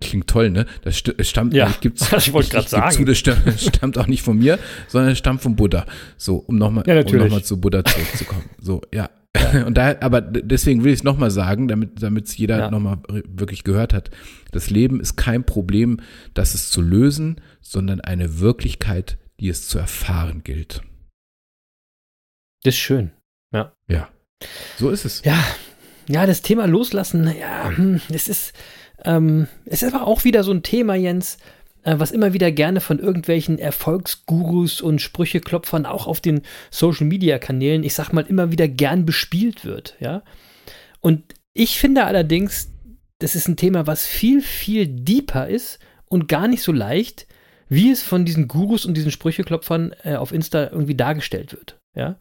[0.01, 0.67] klingt toll, ne?
[0.83, 2.97] Das st stammt, Ja, ich gibt's, ich wollte grad geb sagen.
[2.97, 4.59] Zu, das stammt, stammt auch nicht von mir,
[4.89, 5.87] sondern es stammt vom Buddha.
[6.17, 8.51] So, um nochmal Ja, um noch mal zu Buddha zurückzukommen.
[8.61, 9.11] So, ja.
[9.67, 12.71] Und da, aber deswegen will ich es nochmal sagen, damit damit es jeder Ja.
[12.71, 12.99] noch nochmal
[13.29, 14.11] wirklich gehört hat.
[14.51, 16.01] Das Leben ist kein Problem,
[16.35, 20.83] das es zu lösen, sondern eine Wirklichkeit, die es zu erfahren gilt.
[22.65, 23.13] Das ist schön.
[23.53, 24.09] Ja.
[24.79, 25.23] So ist es.
[25.25, 25.39] Ja,
[26.11, 28.53] ja, das Thema Loslassen, ja, hm, es ist,
[29.05, 31.39] ähm, es ist aber auch wieder so ein Thema, Jens,
[31.85, 37.39] äh, was immer wieder gerne von irgendwelchen Erfolgsgurus und Sprücheklopfern auch auf den Social Media
[37.39, 40.23] Kanälen, ich sag mal, immer wieder gern bespielt wird, ja.
[41.01, 41.23] Und
[41.55, 42.73] ich finde allerdings,
[43.21, 47.29] das ist ein Thema, was viel, viel deeper ist und gar nicht so leicht,
[47.69, 52.17] wie es von diesen Gurus und diesen Sprücheklopfern äh, auf Insta irgendwie dargestellt wird, ja.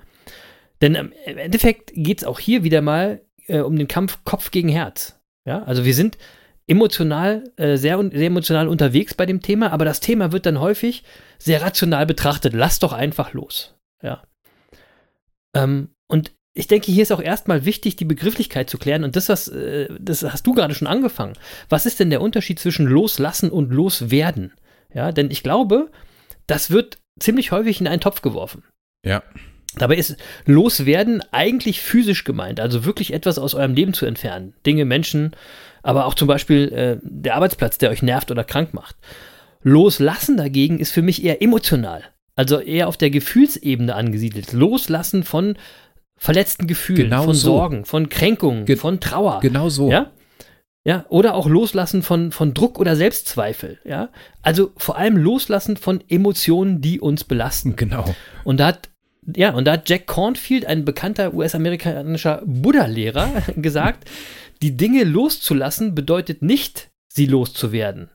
[0.79, 4.69] Denn im Endeffekt geht es auch hier wieder mal äh, um den Kampf Kopf gegen
[4.69, 5.19] Herz.
[5.45, 6.17] Ja, also wir sind
[6.67, 11.03] emotional, äh, sehr, sehr emotional unterwegs bei dem Thema, aber das Thema wird dann häufig
[11.39, 12.53] sehr rational betrachtet.
[12.53, 13.75] Lass doch einfach los.
[14.03, 14.21] Ja.
[15.55, 19.03] Ähm, und ich denke, hier ist auch erstmal wichtig, die Begrifflichkeit zu klären.
[19.03, 21.33] Und das, was, äh, das hast du gerade schon angefangen.
[21.69, 24.53] Was ist denn der Unterschied zwischen loslassen und loswerden?
[24.93, 25.89] Ja, denn ich glaube,
[26.47, 28.63] das wird ziemlich häufig in einen Topf geworfen.
[29.05, 29.23] Ja.
[29.81, 30.15] Dabei ist
[30.45, 34.53] loswerden eigentlich physisch gemeint, also wirklich etwas aus eurem Leben zu entfernen.
[34.65, 35.31] Dinge, Menschen,
[35.83, 38.95] aber auch zum Beispiel äh, der Arbeitsplatz, der euch nervt oder krank macht.
[39.61, 42.03] Loslassen dagegen ist für mich eher emotional,
[42.35, 44.53] also eher auf der Gefühlsebene angesiedelt.
[44.53, 45.57] Loslassen von
[46.17, 47.51] verletzten Gefühlen, Genau von so.
[47.57, 49.39] Sorgen, von Kränkungen, Ge- von Trauer.
[49.41, 49.89] Genau so.
[49.89, 50.11] Ja?
[50.85, 53.79] Ja, oder auch loslassen von, von Druck oder Selbstzweifel.
[53.83, 54.09] Ja,
[54.41, 57.75] also vor allem loslassen von Emotionen, die uns belasten.
[57.75, 58.05] Genau.
[58.45, 58.89] Und da hat,
[59.35, 64.09] ja, und da hat Jack Cornfield, ein bekannter US-amerikanischer Buddha-Lehrer, gesagt,
[64.61, 68.09] die Dinge loszulassen bedeutet nicht, sie loszuwerden.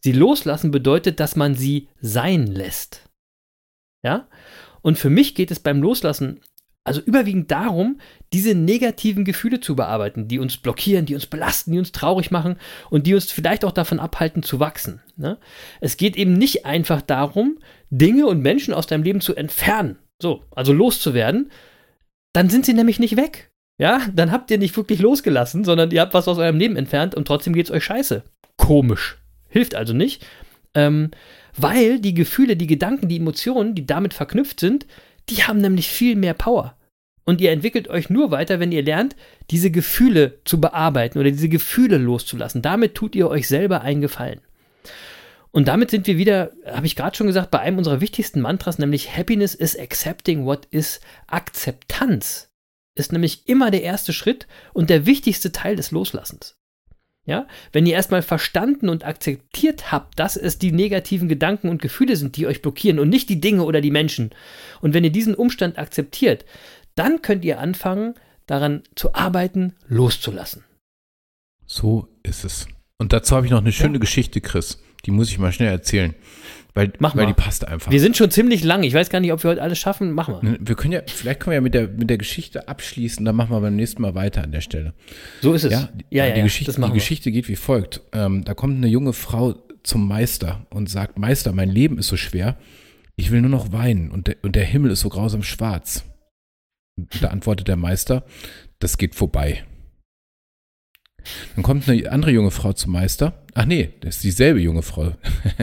[0.00, 3.08] Sie loslassen bedeutet, dass man sie sein lässt.
[4.02, 4.28] Ja?
[4.82, 6.40] Und für mich geht es beim Loslassen
[6.84, 8.00] Also überwiegend darum,
[8.32, 12.56] diese negativen Gefühle zu bearbeiten, die uns blockieren, die uns belasten, die uns traurig machen
[12.88, 15.02] und die uns vielleicht auch davon abhalten zu wachsen.
[15.16, 15.38] Ne?
[15.80, 17.58] Es geht eben nicht einfach darum,
[17.90, 21.50] Dinge und Menschen aus deinem Leben zu entfernen, so, also loszuwerden.
[22.32, 23.50] Dann sind sie nämlich nicht weg.
[23.80, 27.14] Ja, dann habt ihr nicht wirklich losgelassen, sondern ihr habt was aus eurem Leben entfernt
[27.14, 28.24] und trotzdem geht es euch scheiße.
[28.56, 29.18] Komisch.
[29.48, 30.26] Hilft also nicht.
[30.74, 31.10] Ähm,
[31.56, 34.86] weil die Gefühle, die Gedanken, die Emotionen, die damit verknüpft sind,
[35.28, 36.76] die haben nämlich viel mehr Power.
[37.24, 39.14] Und ihr entwickelt euch nur weiter, wenn ihr lernt,
[39.50, 42.62] diese Gefühle zu bearbeiten oder diese Gefühle loszulassen.
[42.62, 44.40] Damit tut ihr euch selber einen Gefallen.
[45.50, 48.78] Und damit sind wir wieder, habe ich gerade schon gesagt, bei einem unserer wichtigsten Mantras,
[48.78, 52.50] nämlich Happiness is accepting what is Akzeptanz.
[52.94, 56.56] Ist nämlich immer der erste Schritt und der wichtigste Teil des Loslassens.
[57.24, 62.16] Ja, wenn ihr erstmal verstanden und akzeptiert habt, dass es die negativen Gedanken und Gefühle
[62.16, 64.30] sind, die euch blockieren und nicht die Dinge oder die Menschen.
[64.80, 66.46] Und wenn ihr diesen Umstand akzeptiert,
[66.94, 68.14] dann könnt ihr anfangen,
[68.46, 70.64] daran zu arbeiten, loszulassen.
[71.66, 72.66] So ist es.
[72.96, 74.00] Und dazu habe ich noch eine schöne ja.
[74.00, 74.82] Geschichte, Chris.
[75.06, 76.14] Die muss ich mal schnell erzählen.
[76.74, 77.32] Weil, Mach weil mal.
[77.32, 77.90] die passt einfach.
[77.90, 78.84] Wir sind schon ziemlich lang.
[78.84, 80.12] Ich weiß gar nicht, ob wir heute alles schaffen.
[80.12, 80.50] Machen wir.
[80.50, 83.34] Ne, wir können ja, vielleicht können wir ja mit der, mit der Geschichte abschließen, dann
[83.34, 84.94] machen wir beim nächsten Mal weiter an der Stelle.
[85.40, 85.72] So ist es.
[85.72, 88.02] Ja, die, ja, ja, die, Geschichte, die Geschichte geht wie folgt.
[88.12, 92.16] Ähm, da kommt eine junge Frau zum Meister und sagt, Meister, mein Leben ist so
[92.16, 92.56] schwer,
[93.16, 96.04] ich will nur noch weinen und der, und der Himmel ist so grausam schwarz.
[96.96, 98.24] Und da antwortet der Meister,
[98.78, 99.64] das geht vorbei.
[101.54, 103.42] Dann kommt eine andere junge Frau zum Meister.
[103.54, 105.12] Ach nee, das ist dieselbe junge Frau.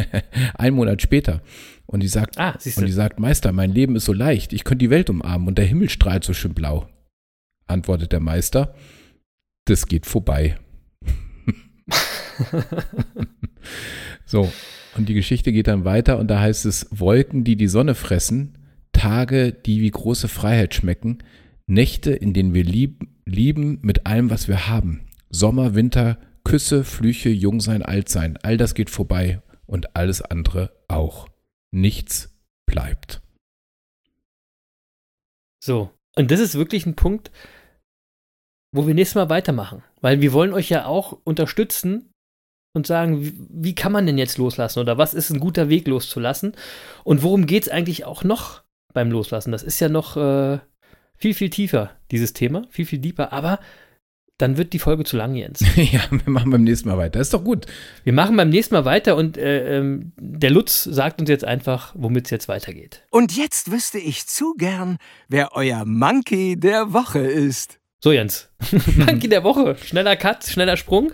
[0.55, 1.41] Ein Monat später.
[1.85, 4.85] Und die sagt, ah, und die sagt, Meister, mein Leben ist so leicht, ich könnte
[4.85, 6.87] die Welt umarmen und der Himmel strahlt so schön blau.
[7.67, 8.75] Antwortet der Meister,
[9.65, 10.57] das geht vorbei.
[14.25, 14.51] so,
[14.97, 18.57] und die Geschichte geht dann weiter und da heißt es, Wolken, die die Sonne fressen,
[18.91, 21.19] Tage, die wie große Freiheit schmecken,
[21.67, 25.04] Nächte, in denen wir lieb, lieben mit allem, was wir haben.
[25.39, 31.27] Sommer, Winter, Küsse, Flüche, Jungsein, Altsein, all das geht vorbei und alles andere auch.
[31.71, 32.33] Nichts
[32.65, 33.21] bleibt.
[35.61, 37.31] So, und das ist wirklich ein Punkt,
[38.73, 42.11] wo wir nächstes Mal weitermachen, weil wir wollen euch ja auch unterstützen
[42.73, 45.87] und sagen, wie, wie kann man denn jetzt loslassen oder was ist ein guter Weg
[45.87, 46.55] loszulassen
[47.03, 48.63] und worum geht es eigentlich auch noch
[48.93, 49.51] beim Loslassen?
[49.51, 50.59] Das ist ja noch äh,
[51.17, 53.59] viel, viel tiefer, dieses Thema, viel, viel deeper, aber
[54.37, 55.61] dann wird die Folge zu lang, Jens.
[55.75, 57.19] ja, wir machen beim nächsten Mal weiter.
[57.19, 57.65] ist doch gut.
[58.03, 61.93] Wir machen beim nächsten Mal weiter und äh, ähm, der Lutz sagt uns jetzt einfach,
[61.95, 63.03] womit es jetzt weitergeht.
[63.11, 64.97] Und jetzt wüsste ich zu gern,
[65.29, 67.79] wer euer Monkey der Woche ist.
[67.99, 68.49] So, Jens.
[68.97, 69.77] Monkey der Woche.
[69.83, 71.11] Schneller Cut, schneller Sprung.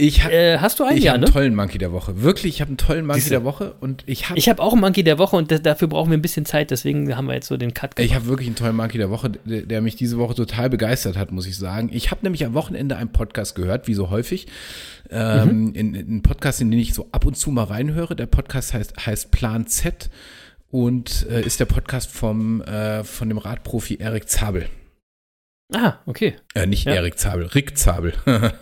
[0.00, 1.26] Ich hab, äh, hast du einen, ich ja, hab ne?
[1.26, 2.22] einen tollen Monkey der Woche.
[2.22, 3.34] Wirklich, ich habe einen tollen Monkey Siehste.
[3.34, 5.88] der Woche und ich habe Ich habe auch einen Monkey der Woche und das, dafür
[5.88, 8.08] brauchen wir ein bisschen Zeit, deswegen haben wir jetzt so den Cut gemacht.
[8.08, 11.16] Ich habe wirklich einen tollen Monkey der Woche, der, der, mich diese Woche total begeistert
[11.16, 11.90] hat, muss ich sagen.
[11.92, 14.46] Ich habe nämlich am Wochenende einen Podcast gehört, wie so häufig.
[15.10, 15.74] Ähm, Mhm.
[15.74, 18.14] in, in einen Podcast, in den ich so ab und zu mal reinhöre.
[18.14, 20.10] Der Podcast heißt, heißt Plan Z
[20.70, 24.66] und äh, ist der Podcast vom, äh, von dem Radprofi Erik Zabel.
[25.74, 26.34] Ah, okay.
[26.54, 26.94] Äh, nicht Ja.
[26.94, 28.12] Erik Zabel, Rick Zabel.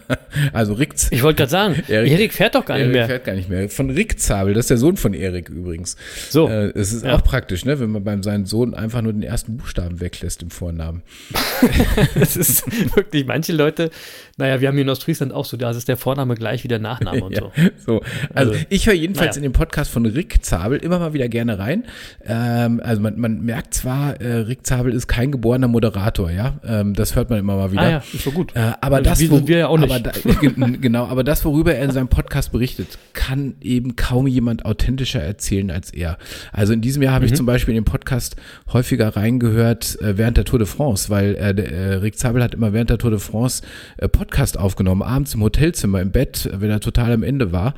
[0.52, 3.06] also Rick Z- Ich wollte gerade sagen, Erik- Erik, fährt doch gar nicht Erik mehr.
[3.06, 3.68] fährt gar nicht mehr.
[3.68, 5.96] Von Rick Zabel, das ist der Sohn von Erik übrigens.
[6.30, 6.48] So.
[6.48, 7.14] Äh, es ist Ja.
[7.16, 10.50] auch praktisch, ne, wenn man beim seinen Sohn einfach nur den ersten Buchstaben weglässt im
[10.50, 11.02] Vornamen.
[12.14, 12.64] Das ist
[12.96, 13.90] wirklich, manche Leute,
[14.38, 16.78] naja, wir haben hier in Ostfriesland auch so, da ist der Vorname gleich wie der
[16.78, 17.50] Nachname und so.
[17.84, 18.00] so.
[18.34, 19.36] Also, Also, ich höre jedenfalls naja.
[19.38, 21.84] in den Podcast von Rick Zabel immer mal wieder gerne rein.
[22.24, 26.60] Ähm, also man, man merkt zwar, äh, Rick Zabel ist kein geborener Moderator, ja.
[26.66, 27.80] Ähm, das hört man immer mal wieder.
[27.82, 28.54] Ah ja, ist so gut.
[28.54, 29.90] Äh, aber Also das, wir sind wir ja auch nicht.
[29.90, 34.26] Aber da, ge- genau, aber das, worüber er in seinem Podcast berichtet, kann eben kaum
[34.26, 36.18] jemand authentischer erzählen als er.
[36.52, 37.36] Also in diesem Jahr habe ich Mhm.
[37.36, 38.36] zum Beispiel in den Podcast
[38.72, 42.72] häufiger reingehört äh, während der Tour de France, weil äh, äh, Rick Zabel hat immer
[42.72, 43.62] während der Tour de France
[43.96, 47.74] äh, Podcast aufgenommen, abends im Hotelzimmer, im Bett, wenn er total am Ende war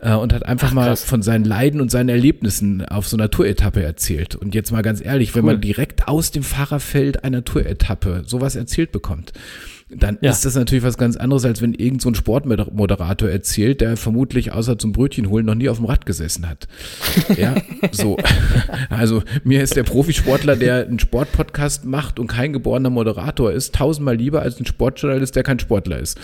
[0.00, 3.30] äh, und hat einfach Ach, mal von seinen Leiden und seinen Erlebnissen auf so einer
[3.30, 4.36] Touretappe erzählt.
[4.36, 5.54] Und jetzt mal ganz ehrlich, wenn Cool.
[5.54, 9.32] man direkt aus dem Fahrerfeld einer Touretappe sowas erzählt bekommt,
[9.90, 10.30] dann Ja.
[10.30, 14.52] ist das natürlich was ganz anderes, als wenn irgend so ein Sportmoderator erzählt, der vermutlich
[14.52, 16.68] außer zum Brötchen holen noch nie auf dem Rad gesessen hat.
[17.38, 17.54] Ja,
[17.92, 18.16] so.
[18.90, 24.16] Also mir ist der Profisportler, der einen Sportpodcast macht und kein geborener Moderator ist, tausendmal
[24.16, 26.18] lieber als ein Sportjournalist, der kein Sportler ist.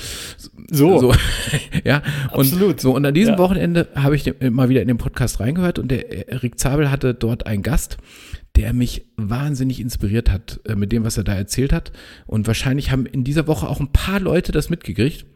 [0.71, 0.99] So.
[0.99, 1.15] So,
[1.85, 2.03] ja,
[2.33, 2.81] und Absolut.
[2.81, 3.39] so und an diesem Ja.
[3.39, 7.47] Wochenende habe ich mal wieder in den Podcast reingehört und der Erik Zabel hatte dort
[7.47, 7.97] einen Gast,
[8.57, 11.93] der mich wahnsinnig inspiriert hat äh, mit dem, was er da erzählt hat.
[12.27, 15.27] Und wahrscheinlich haben in dieser Woche auch ein paar Leute das mitgekriegt.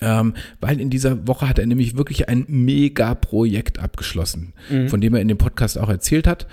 [0.00, 4.88] ähm, weil in dieser Woche hat er nämlich wirklich ein Mega-Projekt abgeschlossen, Mhm.
[4.88, 6.46] von dem er in dem Podcast auch erzählt hat.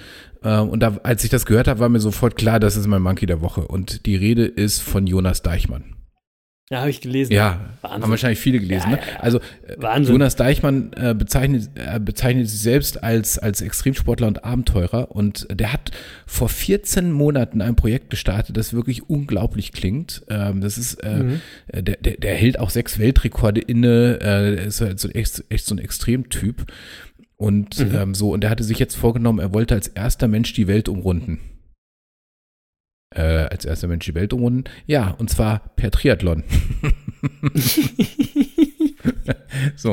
[0.44, 3.02] Ähm, und da, als ich das gehört habe, war mir sofort klar, das ist mein
[3.04, 3.68] Monkey der Woche.
[3.68, 5.96] Und die Rede ist von Jonas Deichmann.
[6.72, 7.32] Ja, habe ich gelesen.
[7.32, 8.02] Ja, Wahnsinn.
[8.02, 8.90] haben wahrscheinlich viele gelesen.
[8.90, 9.00] Ja, ne?
[9.14, 9.20] ja.
[9.20, 10.14] Also äh, Wahnsinn.
[10.16, 15.72] Jonas Deichmann äh, bezeichnet, äh, bezeichnet sich selbst als, als Extremsportler und Abenteurer und der
[15.74, 15.92] hat
[16.26, 20.24] vor 14 Monaten ein Projekt gestartet, das wirklich unglaublich klingt.
[20.28, 21.42] Ähm, das ist, äh, Mhm.
[21.68, 25.68] äh, der, der, der hält auch sechs Weltrekorde inne, äh, ist halt so echt, echt
[25.68, 26.66] so ein Extremtyp.
[27.38, 27.96] Und Mhm.
[27.96, 30.90] ähm, so, und er hatte sich jetzt vorgenommen, er wollte als erster Mensch die Welt
[30.90, 31.40] umrunden.
[33.12, 34.64] Äh, als erster Mensch die Welt umrunden.
[34.88, 36.44] Ja, und zwar per Triathlon.
[39.76, 39.92] so.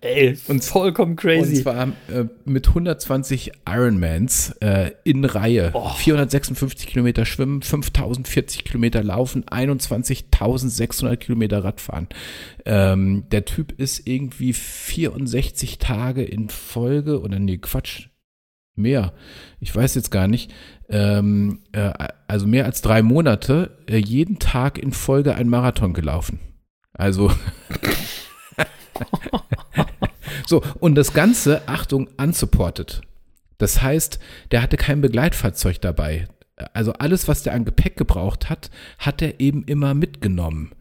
[0.00, 1.62] Ey, Und- vollkommen Und crazy.
[1.62, 5.72] zwar äh, mit 120 Ironmans äh, in Reihe.
[5.98, 12.08] 456 Kilometer schwimmen, 5040 Kilometer laufen, 21.600 Kilometer Radfahren.
[12.64, 18.08] Ähm, der Typ ist irgendwie 64 Tage in Folge, oder nee, Quatsch,
[18.74, 19.12] mehr.
[19.60, 20.52] Ich weiß jetzt gar nicht.
[20.90, 21.92] Ähm, äh,
[22.26, 26.40] also mehr als drei Monate, äh, jeden Tag in Folge ein Marathon gelaufen.
[26.92, 27.30] Also.
[30.46, 33.02] so, und das Ganze, Achtung, unsupported.
[33.58, 34.18] Das heißt,
[34.50, 36.26] der hatte kein Begleitfahrzeug dabei.
[36.72, 40.72] Also alles, was der an Gepäck gebraucht hat, hat er eben immer mitgenommen.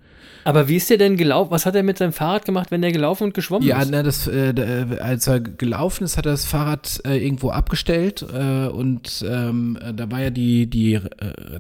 [0.44, 1.52] Aber wie ist der denn gelaufen?
[1.52, 3.92] Was hat er mit seinem Fahrrad gemacht, wenn der gelaufen und geschwommen Ja, ist?
[3.92, 8.68] das, äh, äh, als er gelaufen ist, hat er das Fahrrad äh, irgendwo abgestellt äh,
[8.68, 11.02] und ähm, äh, da war ja die, die, äh,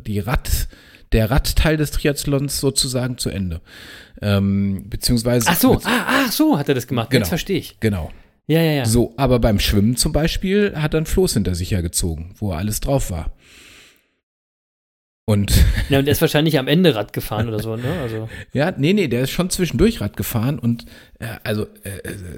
[0.05, 0.67] die Rad,
[1.11, 3.61] der Radteil des Triathlons sozusagen zu Ende.
[4.21, 5.47] Ähm, beziehungsweise.
[5.49, 7.09] Ach so, ah, ach so hat er das gemacht.
[7.09, 7.21] Genau.
[7.21, 7.79] Jetzt verstehe ich.
[7.79, 8.11] Genau.
[8.47, 8.85] Ja, ja, ja.
[8.85, 12.79] So, aber beim Schwimmen zum Beispiel hat er ein Floß hinter sich hergezogen, wo alles
[12.79, 13.31] drauf war.
[15.29, 15.51] Und
[15.89, 15.99] ja.
[15.99, 17.83] Und er ist wahrscheinlich am Ende Rad gefahren oder so, ne?
[18.01, 20.85] Also, ja, nee, nee, der ist schon zwischendurch Rad gefahren und
[21.19, 21.89] äh, also äh,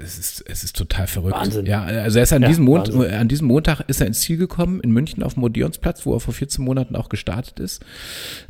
[0.02, 1.34] es, ist, es ist total verrückt.
[1.34, 1.64] Wahnsinn.
[1.64, 3.14] Ja, also er ist an, Ja, diesem Mond, Wahnsinn.
[3.14, 6.20] an diesem Montag ist er ins Ziel gekommen in München auf dem Odeonsplatz, wo er
[6.20, 7.82] vor 14 Monaten auch gestartet ist.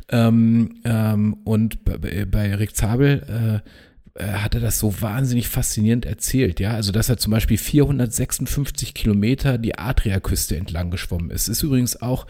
[0.09, 3.69] Ähm, ähm, und bei, bei- bei Rick Zabel äh,
[4.15, 6.71] äh, hat er das so wahnsinnig faszinierend erzählt, ja.
[6.75, 11.47] Also, dass er zum Beispiel 456 Kilometer die Adriaküste entlang geschwommen ist.
[11.47, 12.27] Ist übrigens auch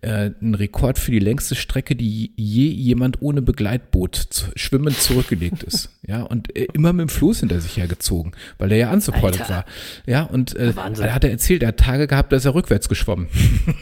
[0.00, 5.62] äh, ein Rekord für die längste Strecke, die je jemand ohne Begleitboot zu, schwimmend zurückgelegt
[5.64, 5.90] ist.
[6.06, 9.64] Ja, und äh, immer mit dem Floß hinter sich hergezogen, weil er ja unsupported war.
[10.04, 11.14] Ja, und äh, Wahnsinn.
[11.14, 13.28] hat er erzählt, er hat Tage gehabt, da ist er rückwärts geschwommen.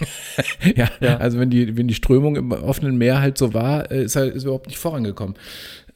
[0.76, 1.16] ja, Ja.
[1.16, 4.26] also wenn die, wenn die Strömung im offenen Meer halt so war, äh, ist er
[4.26, 5.34] ist er überhaupt nicht vorangekommen.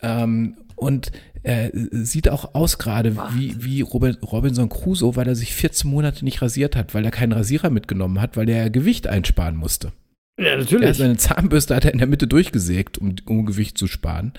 [0.03, 1.11] Ähm, und
[1.43, 6.25] äh, sieht auch aus gerade wie, wie Robin, Robinson Crusoe, weil er sich 14 Monate
[6.25, 9.93] nicht rasiert hat, weil er keinen Rasierer mitgenommen hat, weil er Gewicht einsparen musste.
[10.39, 10.97] ja, Er natürlich.
[10.97, 14.33] seine Zahnbürste hat er in der Mitte durchgesägt, um, um Gewicht zu sparen.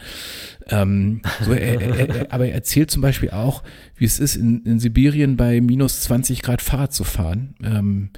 [0.67, 3.63] Ähm, so, er, er, er, aber er erzählt zum Beispiel auch,
[3.95, 7.55] wie es ist, in, in Sibirien bei minus 20 Grad Fahrrad zu fahren.
[7.63, 8.09] Ähm,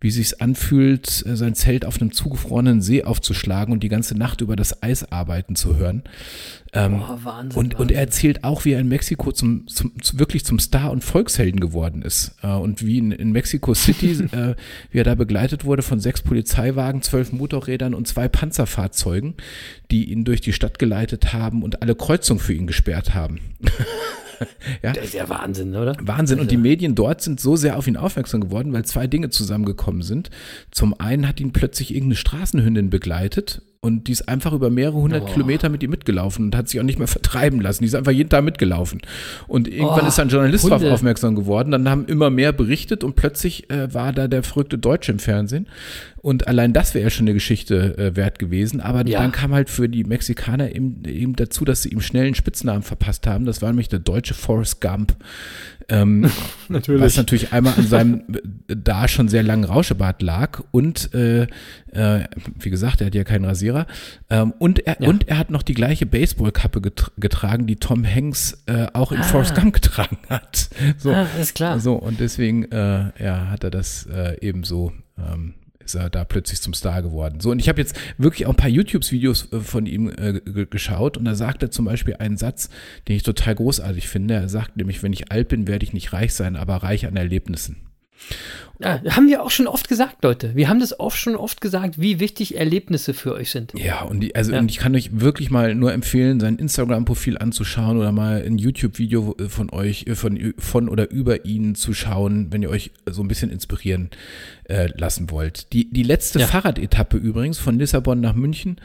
[0.00, 4.40] wie sich's anfühlt, äh, sein Zelt auf einem zugefrorenen See aufzuschlagen und die ganze Nacht
[4.40, 6.04] über das Eis arbeiten zu hören.
[6.72, 7.58] Ähm, Boah, Wahnsinn.
[7.58, 10.92] und, und er erzählt auch, wie er in Mexiko zum, zum, zu, wirklich zum Star
[10.92, 12.36] und Volkshelden geworden ist.
[12.42, 14.54] Äh, und wie in, in Mexico City, äh,
[14.90, 19.34] wie er da begleitet wurde von sechs Polizeiwagen, zwölf Motorrädern und zwei Panzerfahrzeugen,
[19.90, 23.40] die ihn durch die Stadt geleitet haben und alle Kreuzungen für ihn gesperrt haben.
[24.82, 25.96] ja, Das ist ja Wahnsinn, oder?
[26.00, 26.40] Wahnsinn.
[26.40, 30.02] Und die Medien dort sind so sehr auf ihn aufmerksam geworden, weil zwei Dinge zusammengekommen
[30.02, 30.30] sind.
[30.70, 35.26] Zum einen hat ihn plötzlich irgendeine Straßenhündin begleitet und die ist einfach über mehrere hundert
[35.26, 35.32] Boah.
[35.32, 37.82] Kilometer mit ihm mitgelaufen und hat sich auch nicht mehr vertreiben lassen.
[37.84, 39.00] Die ist einfach jeden Tag mitgelaufen.
[39.46, 41.70] Und irgendwann Oh, ist ein Journalist darauf aufmerksam geworden.
[41.70, 45.68] Dann haben immer mehr berichtet und plötzlich äh, war da der verrückte Deutsche im Fernsehen.
[46.28, 48.82] Und allein das wäre ja schon eine Geschichte äh, wert gewesen.
[48.82, 49.20] Aber Ja.
[49.22, 52.82] dann kam halt für die Mexikaner eben, eben dazu, dass sie ihm schnell einen Spitznamen
[52.82, 53.46] verpasst haben.
[53.46, 55.16] Das war nämlich der deutsche Forrest Gump.
[55.88, 56.30] Ähm,
[56.68, 57.00] Natürlich.
[57.00, 58.22] Was natürlich einmal an seinem
[58.68, 61.44] äh, da schon sehr langen Rauschebart lag und äh,
[61.92, 62.24] äh,
[62.60, 63.86] wie gesagt, er hat ja keinen Rasierer.
[64.28, 65.08] Ähm, und, er, Ja.
[65.08, 69.20] und er hat noch die gleiche Baseballkappe getr getragen, die Tom Hanks äh, auch in
[69.20, 69.22] Ah.
[69.22, 70.68] Forrest Gump getragen hat.
[70.98, 71.80] So, Ah, ist klar.
[71.80, 75.54] so und deswegen äh, ja, hat er das äh, ebenso ähm,
[75.88, 77.40] ist er da plötzlich zum Star geworden.
[77.40, 80.66] So, und ich habe jetzt wirklich auch ein paar YouTube-Videos äh, von ihm äh, ge-
[80.68, 82.68] geschaut und da sagt er zum Beispiel einen Satz,
[83.08, 84.34] den ich total großartig finde.
[84.34, 87.16] Er sagt nämlich, wenn ich alt bin, werde ich nicht reich sein, aber reich an
[87.16, 87.76] Erlebnissen.
[88.80, 90.54] Ja, haben wir auch schon oft gesagt, Leute.
[90.54, 93.72] Wir haben das auch schon oft gesagt, wie wichtig Erlebnisse für euch sind.
[93.76, 94.60] Ja, und die, also Ja.
[94.60, 99.34] und ich kann euch wirklich mal nur empfehlen, sein Instagram-Profil anzuschauen oder mal ein YouTube-Video
[99.40, 103.22] äh, von euch, äh, von, von oder über ihn zu schauen, wenn ihr euch so
[103.22, 104.10] ein bisschen inspirieren
[104.68, 105.72] äh, lassen wollt.
[105.72, 106.46] Die, die letzte Ja.
[106.46, 108.76] Fahrradetappe übrigens von Lissabon nach München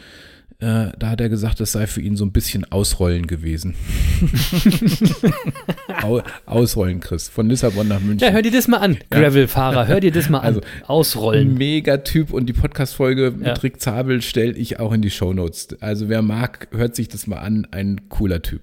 [0.60, 3.76] Äh, da hat er gesagt, es sei für ihn so ein bisschen Ausrollen gewesen.
[6.02, 8.28] Au, ausrollen, Chris, von Lissabon nach München.
[8.28, 10.46] Ja, hör dir das mal an, Gravel-Fahrer, hör dir das mal an.
[10.46, 11.56] Also, Ausrollen.
[11.56, 13.50] Mega Typ und die Podcast-Folge Ja.
[13.52, 15.82] mit Rick Zabel stelle ich auch in die Shownotes.
[15.82, 17.68] Also wer mag, hört sich das mal an.
[17.72, 18.62] Ein cooler Typ.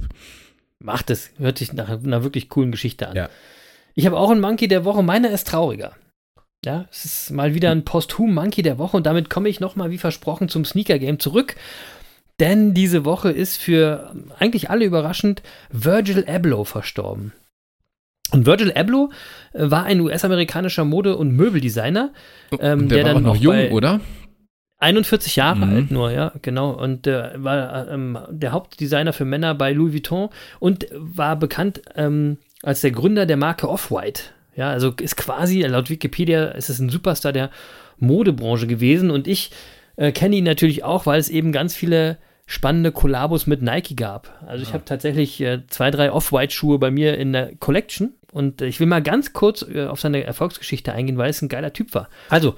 [0.79, 3.17] Macht es, hört sich nach einer wirklich coolen Geschichte an.
[3.17, 3.29] Ja.
[3.95, 5.93] Ich habe auch einen Monkey der Woche, meiner ist trauriger.
[6.65, 9.91] Ja, es ist mal wieder ein posthum Monkey der Woche und damit komme ich nochmal
[9.91, 11.57] wie versprochen zum Sneaker Game zurück.
[12.39, 17.33] Denn diese Woche ist für eigentlich alle überraschend Virgil Abloh verstorben.
[18.33, 19.11] Und Virgil Abloh
[19.53, 22.13] äh, war ein US-amerikanischer Mode- und Möbeldesigner.
[22.59, 24.01] Ähm, der, der war dann auch noch jung, oder?
[24.79, 25.77] 41 Jahre Mhm.
[25.77, 26.71] alt nur, ja, genau.
[26.71, 32.39] Und äh, war ähm, der Hauptdesigner für Männer bei Louis Vuitton und war bekannt ähm,
[32.63, 34.23] als der Gründer der Marke Off-White.
[34.61, 37.49] Ja, also ist quasi, laut Wikipedia, ist es ein Superstar der
[37.97, 39.11] Modebranche gewesen.
[39.11, 39.53] Und ich
[39.97, 44.39] äh, kenne ihn natürlich auch, weil es eben ganz viele spannende Kollabos mit Nike gab.
[44.47, 48.13] Also ich habe tatsächlich äh, zwei, drei Off-White-Schuhe bei mir in der Collection.
[48.33, 51.49] Und äh, ich will mal ganz kurz äh, auf seine Erfolgsgeschichte eingehen, weil es ein
[51.49, 52.11] geiler Typ war.
[52.29, 52.57] Also,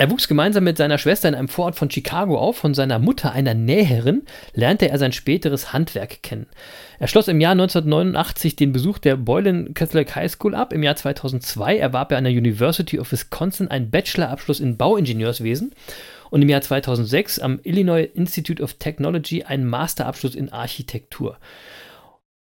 [0.00, 2.56] er wuchs gemeinsam mit seiner Schwester in einem Vorort von Chicago auf.
[2.56, 4.22] Von seiner Mutter, einer Näherin,
[4.54, 6.46] lernte er sein späteres Handwerk kennen.
[6.98, 10.72] Er schloss im Jahr 1989 den Besuch der Boylan Catholic High School ab.
[10.72, 15.74] Im Jahr 2002 erwarb er an der University of Wisconsin einen Bachelorabschluss in Bauingenieurswesen
[16.30, 21.36] und im Jahr 2006 am Illinois Institute of Technology einen Masterabschluss in Architektur.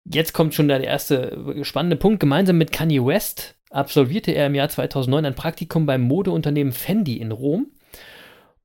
[0.04, 2.20] Jetzt kommt schon der erste spannende Punkt.
[2.20, 7.32] Gemeinsam mit Kanye West absolvierte er im Jahr 2009 ein Praktikum beim Modeunternehmen Fendi in
[7.32, 7.70] Rom.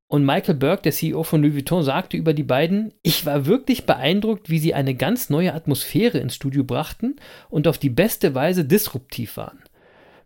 [0.07, 3.85] Und Michael Burke, der CEO von Louis Vuitton, sagte über die beiden, ich war wirklich
[3.85, 7.15] beeindruckt, wie sie eine ganz neue Atmosphäre ins Studio brachten
[7.49, 9.63] und auf die beste Weise disruptiv waren.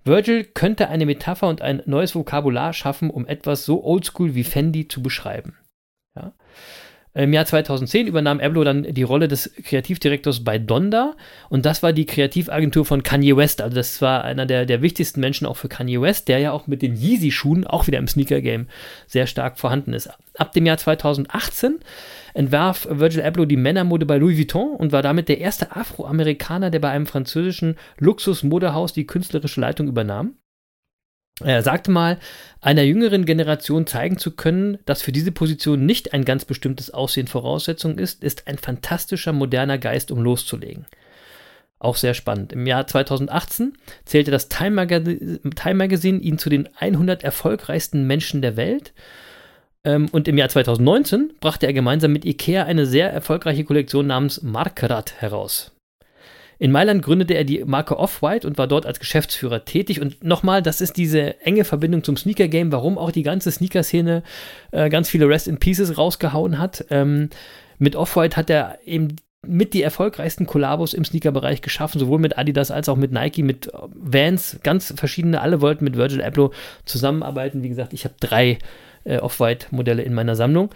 [0.03, 4.87] Virgil könnte eine Metapher und ein neues Vokabular schaffen, um etwas so oldschool wie Fendi
[4.87, 5.57] zu beschreiben.
[6.15, 6.33] Ja.
[7.15, 11.15] Im Jahr 2010 übernahm Abloh dann die Rolle des Kreativdirektors bei Donda
[11.47, 13.61] und das war die Kreativagentur von Kanye West.
[13.61, 16.67] Also das war einer der, der wichtigsten Menschen auch für Kanye West, der ja auch
[16.67, 18.67] mit den Yeezy-Schuhen auch wieder im Sneaker-Game
[19.07, 20.09] sehr stark vorhanden ist.
[20.37, 21.79] Ab dem Jahr 2018
[22.33, 26.79] entwarf Virgil Abloh die Männermode bei Louis Vuitton und war damit der erste Afroamerikaner, der
[26.79, 30.33] bei einem französischen Luxusmodehaus die künstlerische Leitung übernahm.
[31.43, 32.17] Er sagte mal,
[32.61, 37.27] einer jüngeren Generation zeigen zu können, dass für diese Position nicht ein ganz bestimmtes Aussehen
[37.27, 40.85] Voraussetzung ist, ist ein fantastischer moderner Geist, um loszulegen.
[41.77, 42.53] Auch sehr spannend.
[42.53, 43.73] Im Jahr 2018
[44.05, 48.93] zählte das Time, Magazine, Time Magazine ihn zu den 100 erfolgreichsten Menschen der Welt.
[49.83, 54.41] Ähm, Und im Jahr 2019 brachte er gemeinsam mit IKEA eine sehr erfolgreiche Kollektion namens
[54.41, 55.74] Markrad heraus.
[56.57, 60.01] In Mailand gründete er die Marke Off-White und war dort als Geschäftsführer tätig.
[60.01, 64.23] Und nochmal, das ist diese enge Verbindung zum Sneaker-Game, warum auch die ganze Sneaker-Szene
[64.71, 66.85] äh, ganz viele Rest in Pieces rausgehauen hat.
[66.89, 67.29] Ähm,
[67.77, 69.15] mit Off-White hat er eben
[69.47, 73.67] mit die erfolgreichsten Kollabos im Sneaker-Bereich geschaffen, sowohl mit Adidas als auch mit Nike, mit
[73.67, 75.41] äh, Vans, ganz verschiedene.
[75.41, 76.51] Alle wollten mit Virgil Abloh
[76.85, 77.63] zusammenarbeiten.
[77.63, 78.59] Wie gesagt, ich habe drei
[79.03, 80.69] äh, Off-White-Modelle in meiner Sammlung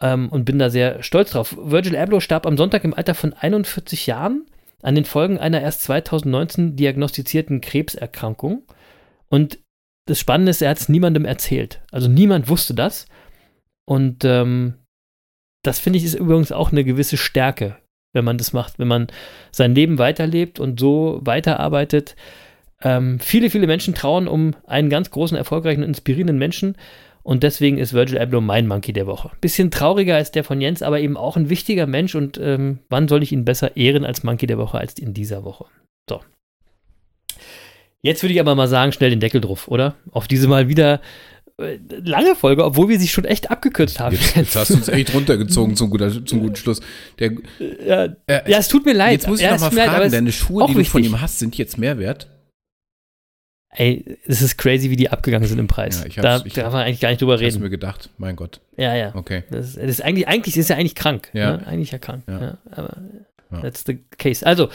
[0.00, 1.56] ähm, und bin da sehr stolz drauf.
[1.58, 4.46] Virgil Abloh starb am Sonntag im Alter von 41 Jahren
[4.82, 8.64] an den Folgen einer erst 2019 diagnostizierten Krebserkrankung.
[9.28, 9.58] Und
[10.06, 11.80] das Spannende ist, er hat es niemandem erzählt.
[11.90, 13.06] Also niemand wusste das.
[13.84, 14.74] Und ähm,
[15.62, 17.78] das finde ich ist übrigens auch eine gewisse Stärke,
[18.12, 19.06] wenn man das macht, wenn man
[19.52, 22.16] sein Leben weiterlebt und so weiterarbeitet.
[22.80, 26.76] Ähm, viele, viele Menschen trauen um einen ganz großen, erfolgreichen und inspirierenden Menschen.
[27.24, 29.30] Und deswegen ist Virgil Abloh mein Monkey der Woche.
[29.40, 32.14] Bisschen trauriger als der von Jens, aber eben auch ein wichtiger Mensch.
[32.16, 35.44] Und ähm, wann soll ich ihn besser ehren als Monkey der Woche als in dieser
[35.44, 35.66] Woche?
[36.10, 36.20] So.
[38.02, 39.94] Jetzt würde ich aber mal sagen, schnell den Deckel drauf, oder?
[40.10, 41.00] Auf diese mal wieder
[41.58, 44.16] äh, lange Folge, obwohl wir sie schon echt abgekürzt haben.
[44.16, 46.80] Jetzt, jetzt hast du uns echt runtergezogen zum, guter, zum guten Schluss.
[47.20, 47.30] Der,
[47.86, 49.12] ja, äh, ja, es tut mir leid.
[49.12, 50.66] jetzt muss ich Ja, noch es mal tut mir leid, aber fragen, es- deine Schuhe,
[50.66, 51.12] die du von wichtig.
[51.14, 52.26] ihm hast, sind jetzt mehr wert?
[53.74, 56.00] Ey, es ist crazy, wie die abgegangen sind im Preis.
[56.00, 57.62] Ja, ich da ich- darf man eigentlich gar nicht drüber Ich hab's reden.
[57.62, 58.60] mir gedacht, mein Gott.
[58.76, 59.14] Ja, ja.
[59.14, 59.44] Okay.
[59.50, 61.30] Das ist, das ist eigentlich, eigentlich ist er eigentlich krank.
[61.32, 61.56] Ja.
[61.56, 61.66] Ne?
[61.66, 62.22] Eigentlich ja krank.
[62.28, 62.40] Ja.
[62.40, 62.58] Ja.
[62.70, 62.98] aber
[63.50, 63.60] Ja.
[63.62, 64.44] that's the case.
[64.46, 64.68] Also,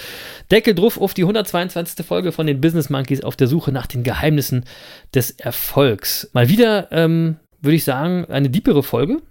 [0.50, 2.04] Deckel drauf auf die 122.
[2.06, 4.66] Folge von den Business Monkeys auf der Suche nach den Geheimnissen
[5.14, 6.30] des Erfolgs.
[6.34, 9.22] Mal wieder, ähm, würde ich sagen, eine diepere Folge.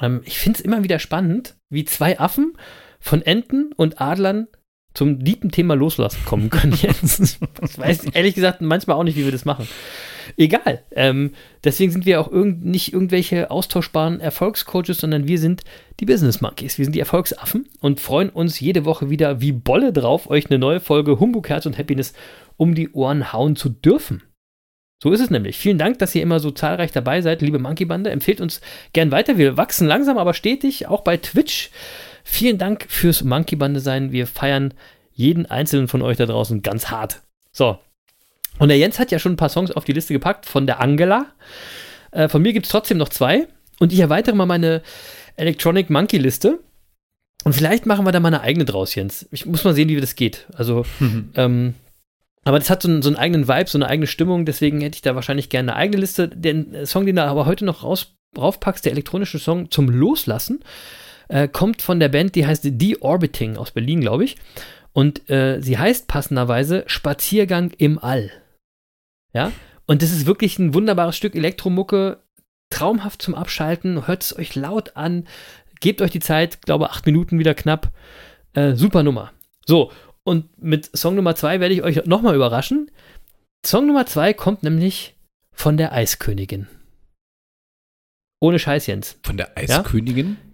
[0.00, 2.52] Ähm, ich finde es immer wieder spannend, wie zwei Affen
[3.00, 4.46] von Enten und Adlern
[4.96, 7.38] zum deepen Thema Loslassen kommen können jetzt.
[7.62, 9.68] Ich weiß ehrlich gesagt manchmal auch nicht, wie wir das machen.
[10.36, 10.82] Egal.
[10.90, 11.32] Ähm,
[11.62, 15.62] deswegen sind wir auch irgend, nicht irgendwelche austauschbaren Erfolgscoaches, sondern wir sind
[16.00, 16.78] die Business Monkeys.
[16.78, 20.58] Wir sind die Erfolgsaffen und freuen uns jede Woche wieder wie Bolle drauf, euch eine
[20.58, 22.12] neue Folge Humbug, Herz und Happiness
[22.56, 24.22] um die Ohren hauen zu dürfen.
[25.02, 25.58] So ist es nämlich.
[25.58, 28.10] Vielen Dank, dass ihr immer so zahlreich dabei seid, liebe Monkey Bande.
[28.10, 28.62] Empfehlt uns
[28.94, 29.36] gern weiter.
[29.36, 31.70] Wir wachsen langsam, aber stetig, auch bei Twitch.
[32.28, 34.10] Vielen Dank fürs Monkey Bande sein.
[34.10, 34.74] Wir feiern
[35.12, 37.22] jeden einzelnen von euch da draußen ganz hart.
[37.52, 37.78] So.
[38.58, 40.80] Und der Jens hat ja schon ein paar Songs auf die Liste gepackt von der
[40.80, 41.26] Angela.
[42.10, 43.46] Äh, von mir gibt es trotzdem noch zwei.
[43.78, 44.82] Und ich erweitere mal meine
[45.36, 46.58] Electronic Monkey Liste.
[47.44, 49.28] Und vielleicht machen wir da mal eine eigene draus, Jens.
[49.30, 50.48] Ich muss mal sehen, wie das geht.
[50.54, 50.84] Also,
[51.36, 51.74] ähm,
[52.42, 54.96] aber das hat so einen, so einen, eigenen Vibe, so eine eigene Stimmung, deswegen hätte
[54.96, 56.28] ich da wahrscheinlich gerne eine eigene Liste.
[56.28, 60.60] Den Song, den du aber heute noch raus, raufpackst, der elektronische Song zum Loslassen,
[61.28, 64.36] äh, kommt von der Band, die heißt Deorbiting aus Berlin, glaube ich.
[64.92, 68.30] Und äh, sie heißt passenderweise Spaziergang im All.
[69.32, 69.52] Ja,
[69.86, 72.22] und das ist wirklich ein wunderbares Stück Elektromucke,
[72.70, 74.06] traumhaft zum Abschalten.
[74.06, 75.26] Hört es euch laut an,
[75.80, 77.92] gebt euch die Zeit, glaube acht Minuten wieder knapp.
[78.54, 79.32] Äh, super Nummer.
[79.66, 79.92] So,
[80.24, 82.90] und mit Song Nummer zwei werde ich euch nochmal überraschen.
[83.64, 85.14] Song Nummer zwei kommt nämlich
[85.52, 86.68] von der Eiskönigin.
[88.40, 89.18] Ohne Scheiß, Jens.
[89.22, 90.36] Von der Eiskönigin?
[90.40, 90.45] Ja?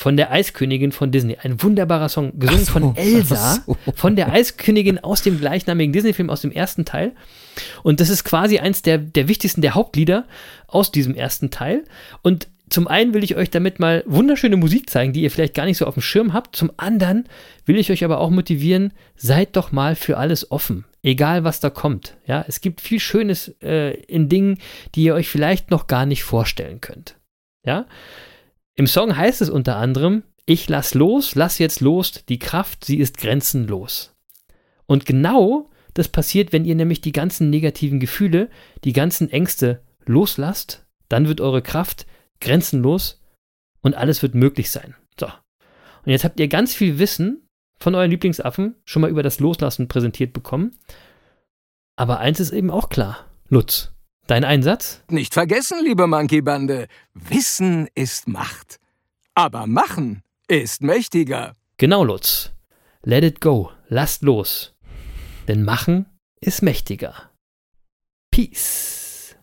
[0.00, 1.36] Von der Eiskönigin von Disney.
[1.42, 3.76] Ein wunderbarer Song, gesungen so, von Elsa, so.
[3.94, 7.12] von der Eiskönigin aus dem gleichnamigen Disney-Film, aus dem ersten Teil.
[7.82, 10.24] Und das ist quasi eins der, der wichtigsten, der Hauptlieder
[10.68, 11.84] aus diesem ersten Teil.
[12.22, 15.66] Und zum einen will ich euch damit mal wunderschöne Musik zeigen, die ihr vielleicht gar
[15.66, 16.56] nicht so auf dem Schirm habt.
[16.56, 17.28] Zum anderen
[17.66, 20.86] will ich euch aber auch motivieren, seid doch mal für alles offen.
[21.02, 22.16] Egal was da kommt.
[22.26, 24.60] Ja, es gibt viel Schönes äh, in Dingen,
[24.94, 27.16] die ihr euch vielleicht noch gar nicht vorstellen könnt.
[27.66, 27.84] Ja,
[28.80, 32.96] im Song heißt es unter anderem, ich lass los, lass jetzt los, die Kraft, sie
[32.96, 34.16] ist grenzenlos.
[34.86, 38.48] Und genau das passiert, wenn ihr nämlich die ganzen negativen Gefühle,
[38.84, 42.06] die ganzen Ängste loslasst, dann wird eure Kraft
[42.40, 43.22] grenzenlos
[43.82, 44.94] und alles wird möglich sein.
[45.18, 45.26] So.
[45.26, 47.46] Und jetzt habt ihr ganz viel Wissen
[47.78, 50.78] von euren Lieblingsaffen schon mal über das Loslassen präsentiert bekommen.
[51.96, 53.26] Aber eins ist eben auch klar.
[53.50, 53.92] Lutz,
[54.30, 55.02] dein Einsatz?
[55.08, 56.88] Nicht vergessen, liebe Monkey-Bande.
[57.14, 58.78] Wissen ist Macht.
[59.34, 61.54] Aber machen ist mächtiger.
[61.76, 62.52] Genau, Lutz.
[63.02, 63.72] Let it go.
[63.88, 64.74] Lasst los.
[65.48, 66.06] Denn machen
[66.40, 67.30] ist mächtiger.
[68.30, 69.36] Peace.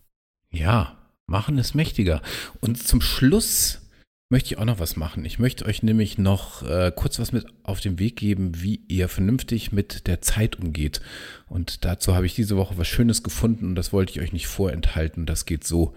[0.49, 0.97] Ja,
[1.29, 2.21] Machen ist mächtiger.
[2.61, 3.81] Und zum Schluss
[4.29, 5.23] möchte ich auch noch was machen.
[5.25, 9.07] Ich möchte euch nämlich noch äh, kurz was mit auf den Weg geben, wie ihr
[9.07, 11.01] vernünftig mit der Zeit umgeht.
[11.47, 14.47] Und dazu habe ich diese Woche was Schönes gefunden und das wollte ich euch nicht
[14.47, 15.25] vorenthalten.
[15.25, 15.95] Das geht so,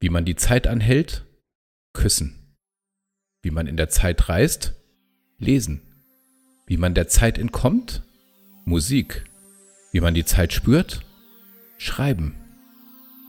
[0.00, 1.24] wie man die Zeit anhält,
[1.92, 2.34] küssen.
[3.42, 4.74] Wie man in der Zeit reist,
[5.38, 5.80] lesen.
[6.66, 8.02] Wie man der Zeit entkommt,
[8.66, 9.24] Musik.
[9.92, 11.02] Wie man die Zeit spürt,
[11.78, 12.34] schreiben.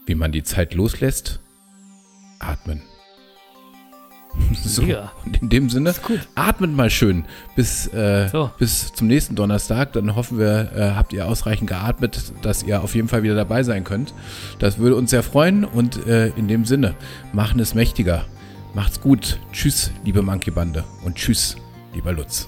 [0.05, 1.39] Wie man die Zeit loslässt?
[2.39, 2.82] Atmen.
[4.63, 5.11] So, ja.
[5.25, 5.93] und in dem Sinne,
[6.36, 7.25] atmet mal schön
[7.55, 8.51] bis, äh, so.
[8.57, 9.93] bis zum nächsten Donnerstag.
[9.93, 13.63] Dann hoffen wir, äh, habt ihr ausreichend geatmet, dass ihr auf jeden Fall wieder dabei
[13.63, 14.13] sein könnt.
[14.59, 16.95] Das würde uns sehr freuen und äh, in dem Sinne,
[17.34, 18.25] machen es mächtiger.
[18.73, 19.39] Macht's gut.
[19.51, 21.57] Tschüss, liebe Monkey Bande und tschüss,
[21.93, 22.47] lieber Lutz.